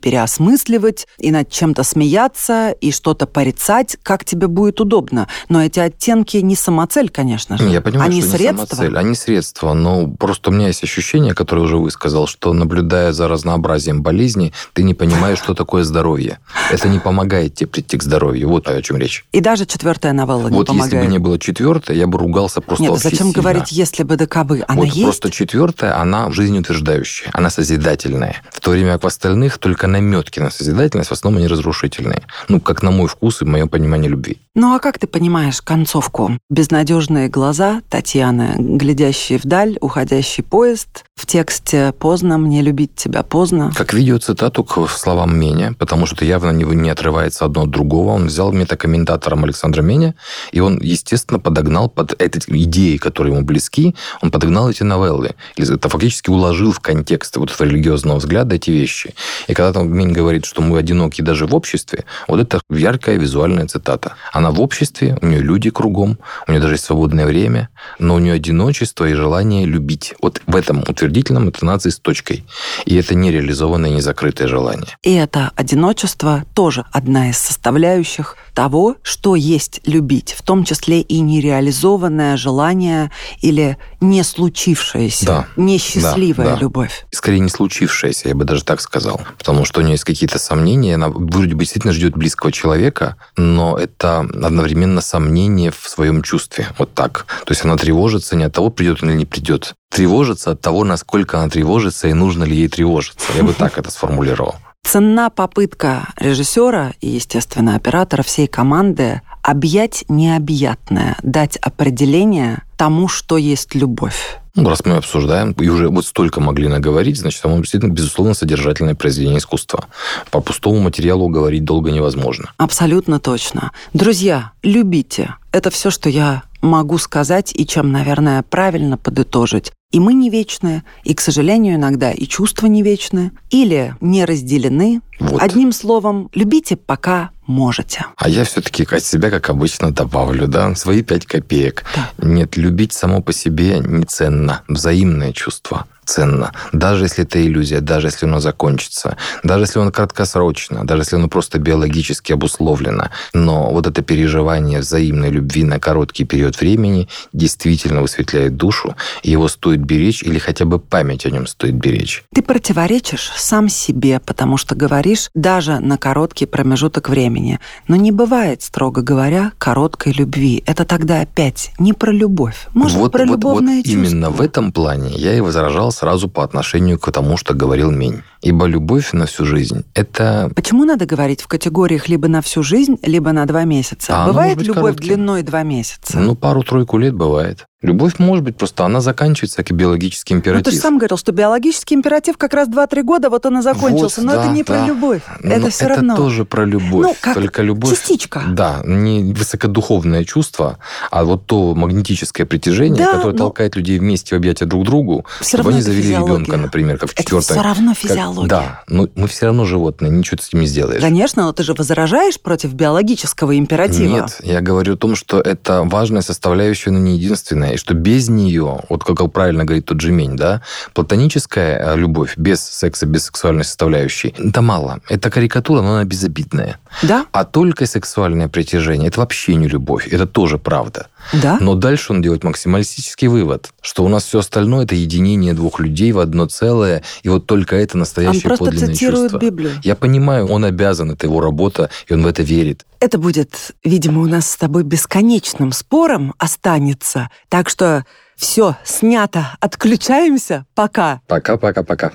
переосмысливать, 0.72 1.08
и 1.18 1.32
над 1.32 1.50
чем-то 1.50 1.84
смеяться, 1.84 2.72
и 2.72 2.92
что-то 2.92 3.26
порицать, 3.28 3.98
как 4.04 4.26
тебе 4.26 4.48
будет 4.48 4.80
удобно. 4.80 5.28
Но 5.50 5.64
эти 5.64 5.80
оттенки 5.80 6.38
не 6.38 6.56
самоцель, 6.56 7.10
конечно 7.10 7.58
же. 7.58 7.70
Я 7.70 7.82
понимаю, 7.82 8.10
они 8.10 8.22
что 8.22 8.32
средства. 8.32 8.62
не 8.62 8.68
самоцель, 8.68 8.98
они 8.98 9.16
средства, 9.16 9.74
но 9.74 10.08
просто 10.08 10.50
у 10.50 10.54
меня 10.54 10.68
есть 10.68 10.84
ощущение, 10.84 11.34
которое 11.34 11.62
уже 11.62 11.78
высказал, 11.78 12.28
что 12.28 12.54
наблюдая 12.54 13.12
за 13.12 13.28
разнообразием 13.28 14.02
болезней, 14.02 14.54
ты 14.74 14.84
не 14.84 14.94
понимаешь, 14.94 15.40
что 15.40 15.54
такое 15.54 15.84
здоровье. 15.84 16.40
Это 16.72 16.88
не 16.90 17.00
помогает 17.00 17.56
тебе 17.56 17.68
прийти 17.68 17.98
к 17.98 18.04
здоровью. 18.04 18.50
Вот 18.50 18.68
о 18.68 18.82
чем 18.82 18.98
речь. 18.98 19.26
И 19.32 19.42
даже 19.42 19.66
четвертая 19.66 20.14
новелла 20.14 20.48
не 20.48 20.56
вот 20.56 20.68
помогает. 20.68 20.94
если 20.94 21.06
бы 21.06 21.12
не 21.12 21.20
было 21.20 21.40
четвертой, 21.40 21.98
я 21.98 22.08
бы 22.08 22.18
ругался 22.18 22.62
просто 22.62 22.84
Нет, 22.84 23.00
зачем 23.00 23.28
сильно. 23.28 23.34
говорить, 23.34 23.72
если 23.72 24.04
бы 24.04 24.16
докобы? 24.16 24.64
Она 24.68 24.82
вот 24.82 24.88
есть? 24.88 25.04
просто 25.04 25.32
четвертая, 25.32 26.00
она 26.00 26.32
жизнеутверждающая, 26.32 27.30
она 27.34 27.50
созидательная. 27.50 28.42
В 28.52 28.60
то 28.60 28.72
время 28.72 28.94
как 29.02 29.04
в 29.04 29.08
остальных 29.08 29.58
только 29.58 29.88
наметки 29.88 30.40
на 30.40 30.52
созидательность, 30.62 31.10
в 31.10 31.14
основном 31.14 31.40
они 31.40 31.48
разрушительные. 31.48 32.22
Ну, 32.48 32.60
как 32.60 32.84
на 32.84 32.92
мой 32.92 33.08
вкус 33.08 33.42
и 33.42 33.46
мое 33.46 33.66
понимание 33.66 34.10
любви. 34.10 34.38
Ну, 34.54 34.76
а 34.76 34.80
как 34.80 35.00
ты 35.00 35.08
понимаешь 35.08 35.62
концовку? 35.62 36.38
Безнадежные 36.50 37.30
глаза 37.30 37.82
Татьяны, 37.90 38.56
глядящие 38.58 39.40
вдаль, 39.40 39.78
уходящий 39.80 40.44
поезд. 40.44 41.06
В 41.16 41.26
тексте 41.26 41.94
«Поздно, 41.98 42.38
мне 42.38 42.62
любить 42.62 42.94
тебя 42.96 43.24
поздно». 43.24 43.72
Как 43.74 43.94
видеоцитату 43.94 44.66
к 44.66 44.90
словам 44.90 45.40
Меня, 45.40 45.74
потому 45.80 46.06
что 46.06 46.26
явно 46.26 46.50
не, 46.50 46.66
не 46.66 46.90
отрывается 46.90 47.46
одно 47.46 47.62
от 47.62 47.70
другого. 47.70 48.10
Он 48.10 48.26
взял 48.26 48.52
метакомментатором 48.52 49.46
Александра 49.46 49.84
Меня, 49.84 50.16
и 50.52 50.60
он, 50.60 50.82
естественно, 50.82 51.40
подогнал 51.40 51.88
под 51.88 52.20
эти 52.22 52.42
идеи, 52.48 52.98
которые 52.98 53.34
ему 53.34 53.46
близки, 53.46 53.96
он 54.22 54.32
подогнал 54.32 54.70
эти 54.70 54.84
новеллы. 54.84 55.36
Это 55.56 55.88
фактически 55.88 56.30
уложил 56.30 56.74
в 56.74 56.82
контекст 56.82 57.38
вот 57.38 57.56
религиозного 57.58 58.18
взгляда 58.18 58.56
эти 58.56 58.72
вещи. 58.72 59.14
И 59.48 59.54
когда 59.54 59.72
там 59.72 59.96
Мень 59.96 60.12
говорит, 60.12 60.44
что 60.44 60.62
мы 60.62 60.78
одиноки 60.78 61.22
даже 61.22 61.46
в 61.46 61.56
обществе, 61.56 62.04
вот 62.28 62.42
это 62.42 62.60
яркая 62.70 63.18
визуальная 63.18 63.68
цитата. 63.68 64.16
Она 64.34 64.41
в 64.50 64.60
обществе, 64.60 65.16
у 65.22 65.28
нее 65.28 65.42
люди 65.42 65.70
кругом, 65.70 66.18
у 66.48 66.52
нее 66.52 66.60
даже 66.60 66.74
есть 66.74 66.86
свободное 66.86 67.28
время, 67.28 67.70
но 68.00 68.16
у 68.16 68.20
нее 68.20 68.34
одиночество 68.34 69.06
и 69.06 69.14
желание 69.14 69.66
любить. 69.66 70.16
Вот 70.22 70.42
в 70.48 70.56
этом 70.56 70.80
утвердительном 70.80 71.46
интонации 71.46 71.92
с 71.92 72.00
точкой. 72.00 72.44
И 72.86 72.96
это 72.96 73.14
нереализованное, 73.14 73.92
незакрытое 73.92 74.48
желание. 74.48 74.98
И 75.04 75.14
это 75.14 75.52
одиночество 75.56 76.46
тоже 76.56 76.86
одна 76.92 77.30
из 77.30 77.38
составляющих 77.38 78.36
того, 78.54 78.96
что 79.04 79.36
есть 79.36 79.82
любить, 79.86 80.36
в 80.38 80.42
том 80.42 80.64
числе 80.64 81.02
и 81.02 81.20
нереализованное 81.20 82.38
желание 82.38 83.12
или 83.42 83.78
не 84.00 84.24
случившаяся, 84.24 85.26
да, 85.26 85.48
несчастливая 85.56 86.48
да, 86.48 86.56
да. 86.56 86.62
любовь. 86.62 87.06
Скорее, 87.12 87.40
не 87.40 87.50
случившаяся, 87.50 88.30
я 88.30 88.36
бы 88.36 88.46
даже 88.46 88.64
так 88.64 88.82
сказал. 88.82 89.22
Потому 89.38 89.66
что 89.66 89.80
у 89.80 89.84
нее 89.84 89.94
есть 89.94 90.04
какие-то 90.04 90.40
сомнения. 90.40 90.96
Она 90.96 91.10
вроде 91.10 91.54
бы 91.56 91.62
действительно 91.62 91.94
ждет 91.94 92.16
близкого 92.16 92.52
человека, 92.52 93.18
но 93.38 93.78
это 93.78 94.20
одновременно 94.20 95.02
сомнение 95.02 95.72
в 95.72 95.88
своем 95.88 96.22
чувстве. 96.22 96.68
Вот 96.78 96.94
так. 96.94 97.26
То 97.46 97.52
есть 97.52 97.64
она 97.64 97.78
тревожится 97.78 98.36
не 98.36 98.44
от 98.44 98.54
того, 98.54 98.70
придет 98.70 99.04
или 99.04 99.14
не 99.14 99.26
придет. 99.26 99.74
Тревожится 99.90 100.52
от 100.52 100.62
того, 100.62 100.84
насколько 100.84 101.40
она 101.40 101.50
тревожится 101.50 102.08
и 102.08 102.14
нужно 102.14 102.44
ли 102.44 102.56
ей 102.56 102.68
тревожиться. 102.68 103.28
Я 103.36 103.44
бы 103.44 103.54
так 103.54 103.78
это 103.78 103.92
сформулировал. 103.92 104.56
Ценна 104.92 105.30
попытка 105.30 106.10
режиссера 106.18 106.92
и, 107.00 107.08
естественно, 107.08 107.76
оператора 107.76 108.24
всей 108.24 108.48
команды 108.48 109.22
объять 109.42 110.04
необъятное, 110.10 111.16
дать 111.24 111.56
определение 111.58 112.64
тому, 112.76 113.08
что 113.08 113.38
есть 113.38 113.74
любовь. 113.74 114.38
Ну, 114.54 114.68
раз 114.68 114.84
мы 114.84 114.98
обсуждаем, 114.98 115.54
и 115.54 115.70
уже 115.70 115.88
вот 115.88 116.06
столько 116.06 116.42
могли 116.42 116.68
наговорить, 116.68 117.18
значит, 117.18 117.46
оно 117.46 117.60
действительно, 117.60 117.94
безусловно, 117.94 118.34
содержательное 118.34 118.96
произведение 118.96 119.38
искусства. 119.38 119.86
По 120.30 120.42
пустому 120.42 120.82
материалу 120.82 121.30
говорить 121.30 121.64
долго 121.64 121.90
невозможно. 121.92 122.52
Абсолютно 122.58 123.22
точно. 123.22 123.72
Друзья, 123.94 124.52
любите. 124.62 125.36
Это 125.54 125.70
все, 125.70 125.90
что 125.90 126.10
я 126.10 126.44
могу 126.62 126.98
сказать 126.98 127.54
и 127.56 127.66
чем, 127.66 127.94
наверное, 127.94 128.44
правильно 128.44 128.98
подытожить. 128.98 129.72
И 129.92 130.00
мы 130.00 130.14
не 130.14 130.30
вечны, 130.30 130.84
и, 131.04 131.14
к 131.14 131.22
сожалению, 131.22 131.76
иногда 131.76 132.12
и 132.12 132.26
чувства 132.26 132.68
не 132.68 132.82
вечны, 132.82 133.32
или 133.50 133.96
не 134.00 134.24
разделены. 134.26 135.02
Вот. 135.20 135.42
Одним 135.42 135.74
словом, 135.74 136.30
любите, 136.34 136.78
пока 136.78 137.32
можете. 137.46 138.06
А 138.16 138.30
я 138.30 138.46
все-таки 138.46 138.88
от 138.90 139.04
себя, 139.04 139.30
как 139.30 139.50
обычно, 139.50 139.92
добавлю, 139.92 140.48
да, 140.48 140.74
свои 140.76 141.04
пять 141.04 141.26
копеек. 141.26 141.84
Да. 141.96 142.12
Нет, 142.26 142.56
любить 142.56 142.94
само 142.94 143.22
по 143.22 143.34
себе 143.34 143.80
не 143.80 144.06
ценно. 144.06 144.64
Взаимное 144.68 145.34
чувство 145.34 145.86
ценно. 146.12 146.52
Даже 146.74 147.06
если 147.06 147.24
это 147.24 147.42
иллюзия, 147.42 147.80
даже 147.80 148.08
если 148.08 148.26
оно 148.26 148.40
закончится, 148.40 149.18
даже 149.44 149.64
если 149.64 149.80
оно 149.80 149.92
краткосрочно, 149.92 150.86
даже 150.86 151.02
если 151.04 151.16
оно 151.16 151.30
просто 151.30 151.58
биологически 151.58 152.34
обусловлено. 152.34 153.10
Но 153.34 153.72
вот 153.72 153.88
это 153.88 154.02
переживание 154.02 154.80
взаимной 154.80 155.30
любви 155.30 155.64
на 155.64 155.80
короткий 155.80 156.26
период 156.26 156.60
времени 156.60 157.08
действительно 157.32 158.02
высветляет 158.02 158.58
душу, 158.58 158.96
и 159.24 159.32
его 159.32 159.48
стоит 159.48 159.80
беречь 159.80 160.24
или 160.24 160.38
хотя 160.38 160.66
бы 160.66 160.80
память 160.80 161.26
о 161.26 161.30
нем 161.30 161.48
стоит 161.48 161.76
беречь. 161.76 162.24
Ты 162.36 162.42
противоречишь 162.42 163.32
сам 163.38 163.70
себе, 163.70 164.20
потому 164.20 164.58
что 164.58 164.76
говоришь 164.76 165.30
даже 165.34 165.80
на 165.80 165.98
короткий 165.98 166.46
промежуток 166.46 167.10
времени. 167.10 167.60
Но 167.88 167.96
не 167.96 168.12
бывает, 168.12 168.62
строго 168.62 169.02
говоря, 169.02 169.54
короткой 169.58 170.12
любви. 170.14 170.64
Это 170.66 170.84
тогда 170.84 171.22
опять 171.22 171.72
не 171.80 171.94
про 171.94 172.12
любовь. 172.12 172.68
Может, 172.74 172.98
вот, 172.98 173.12
про 173.14 173.26
вот, 173.26 173.32
любовное 173.32 173.78
вот 173.78 173.86
чувство. 173.86 174.12
Именно 174.12 174.30
в 174.30 174.42
этом 174.42 174.72
плане 174.74 175.12
я 175.16 175.34
и 175.34 175.40
возражал 175.40 175.92
сразу 176.02 176.28
по 176.28 176.44
отношению 176.44 176.98
к 176.98 177.12
тому, 177.12 177.38
что 177.38 177.54
говорил 177.54 177.92
Мень. 177.92 178.24
Ибо 178.42 178.66
любовь 178.66 179.14
на 179.14 179.28
всю 179.28 179.46
жизнь– 179.46 179.86
это... 179.94 180.52
Почему 180.56 180.84
надо 180.84 181.06
говорить 181.06 181.42
в 181.42 181.48
категориях 181.48 182.10
либо 182.10 182.28
на 182.28 182.42
всю 182.42 182.64
жизнь, 182.64 182.98
либо 183.04 183.32
на 183.32 183.46
два 183.46 183.66
месяца? 183.66 184.24
А 184.24 184.28
бывает 184.28 184.58
быть 184.58 184.66
любовь 184.66 184.96
коротким. 184.96 185.08
длиной 185.08 185.44
два 185.44 185.62
месяца? 185.62 186.20
Ну, 186.20 186.36
пару-тройку 186.36 186.98
лет 186.98 187.14
бывает. 187.14 187.68
Любовь 187.82 188.20
может 188.20 188.44
быть, 188.44 188.56
просто 188.58 188.86
она 188.86 189.02
заканчивается, 189.02 189.58
как 189.58 189.72
и 189.72 189.74
биологический 189.74 190.36
Ну, 190.36 190.42
ты 190.42 190.50
императив. 190.50 190.74
же 190.74 190.80
сам 190.80 191.00
говорил, 191.00 191.18
что 191.18 191.32
биологический 191.32 191.96
императив 191.96 192.38
как 192.38 192.54
раз 192.54 192.70
2-3 192.70 193.02
года, 193.02 193.30
вот 193.32 193.44
он 193.48 193.58
и 193.58 193.62
закончился. 193.64 194.22
Вот, 194.22 194.28
Но 194.28 194.34
да, 194.36 194.44
это 194.46 194.54
не 194.54 194.64
да. 194.64 194.74
про 194.74 194.86
любовь. 194.86 195.22
Но 195.42 195.52
это 195.52 195.70
все 195.72 195.86
это 195.86 195.96
равно. 195.96 196.16
тоже 196.16 196.46
про 196.46 196.64
любовь. 196.66 197.08
Ну, 197.08 197.16
как 197.20 197.34
Только 197.34 197.64
любовь... 197.64 197.92
частичка. 197.98 198.44
Да, 198.50 198.82
не 198.86 199.34
высокодуховное 199.34 200.24
чувство, 200.26 200.78
а 201.10 201.24
вот 201.24 201.48
то 201.48 201.74
магнетическое 201.74 202.46
притяжение, 202.46 203.04
Да, 203.04 203.14
которое 203.14 203.32
но- 203.32 203.38
толкает 203.38 203.76
людей 203.76 203.98
вместе 203.98 204.36
в 204.36 204.38
объятия 204.38 204.66
друг 204.66 204.86
другу, 204.86 205.26
Всё 205.40 205.58
чтобы 205.58 205.72
они 205.72 205.80
это 205.80 205.88
завели 205.88 206.04
физиология. 206.04 206.34
ребенка, 206.36 206.58
например, 206.58 206.98
как 207.00 207.10
в 207.10 207.14
Это 207.14 207.24
четвертом. 207.24 207.56
все 207.56 207.64
равно 207.64 207.92
как- 207.94 207.98
физиология. 207.98 208.48
Да, 208.48 208.84
но 208.88 209.08
мы 209.16 209.28
все 209.28 209.48
равно 209.48 209.66
животные, 209.66 210.12
ничего 210.12 210.38
ты 210.38 210.44
с 210.44 210.54
ним 210.54 210.62
не 210.62 210.68
сделаешь. 210.68 211.02
Конечно, 211.02 211.44
но 211.46 211.52
ты 211.52 211.64
же 211.64 211.74
возражаешь 211.74 212.40
против 212.40 212.74
биологического 212.74 213.58
императива. 213.58 214.08
Нет, 214.18 214.38
я 214.44 214.62
говорю 214.62 214.94
о 214.94 214.98
том, 214.98 215.16
что 215.16 215.42
это 215.42 215.82
важная 215.84 216.22
составляющая, 216.22 216.92
но 216.92 217.00
не 217.00 217.18
единственная, 217.18 217.71
и 217.74 217.78
что 217.78 217.94
без 217.94 218.30
нее, 218.30 218.82
вот 218.90 219.04
как 219.04 219.32
правильно 219.32 219.66
говорит 219.66 219.86
тот 219.86 220.02
же 220.02 220.12
Мень, 220.12 220.36
да, 220.36 220.62
платоническая 220.94 221.94
э, 221.94 221.98
любовь 221.98 222.34
без 222.38 222.62
секса, 222.62 223.06
без 223.06 223.26
сексуальной 223.26 223.64
составляющей, 223.64 224.34
это 224.38 224.62
мало. 224.62 225.00
Это 225.10 225.30
карикатура, 225.30 225.82
но 225.82 225.94
она 225.94 226.04
безобидная. 226.04 226.78
Да? 227.02 227.26
А 227.32 227.46
только 227.46 227.86
сексуальное 227.86 228.48
притяжение– 228.48 229.08
это 229.10 229.20
вообще 229.20 229.56
не 229.56 229.68
любовь, 229.68 230.08
это 230.08 230.26
тоже 230.26 230.58
правда. 230.58 231.08
Да? 231.34 231.58
Но 231.60 231.76
дальше 231.76 232.14
он 232.14 232.22
делает 232.22 232.44
максималистический 232.44 233.28
вывод, 233.28 233.72
что 233.82 234.04
у 234.04 234.08
нас 234.08 234.24
все 234.24 234.40
остальное– 234.40 234.84
это 234.86 234.96
единение 234.96 235.54
двух 235.54 235.80
людей 235.80 236.12
в 236.12 236.20
одно 236.20 236.48
целое, 236.48 237.04
и 237.24 237.30
вот 237.30 237.46
только 237.46 237.76
это 237.76 237.96
Он 237.96 238.00
настоящее 238.00 238.42
просто 238.42 238.66
подлинное 238.66 238.94
цитирует 238.94 239.32
чувство. 239.32 239.38
Библию. 239.38 239.72
Я 239.84 239.96
понимаю, 239.96 240.48
он 240.48 240.66
обязан, 240.66 241.12
это 241.12 241.28
его 241.28 241.42
работа, 241.42 241.90
и 242.08 242.14
он 242.14 242.24
в 242.24 242.28
это 242.28 242.44
верит. 242.44 242.86
Это 243.00 243.18
будет, 243.18 243.72
видимо, 243.84 244.22
у 244.22 244.28
нас 244.28 244.50
с 244.50 244.58
тобой 244.58 244.84
бесконечным 244.84 245.72
спором 245.72 246.34
останется. 246.38 247.30
Так 247.50 247.70
что 247.70 248.06
все, 248.36 248.76
снято. 248.84 249.56
Отключаемся. 249.60 250.66
Пока. 250.76 251.22
Пока-пока-пока. 251.28 252.12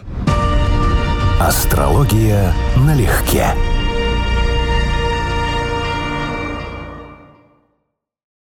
Астрология 1.40 2.52
налегке. 2.76 3.46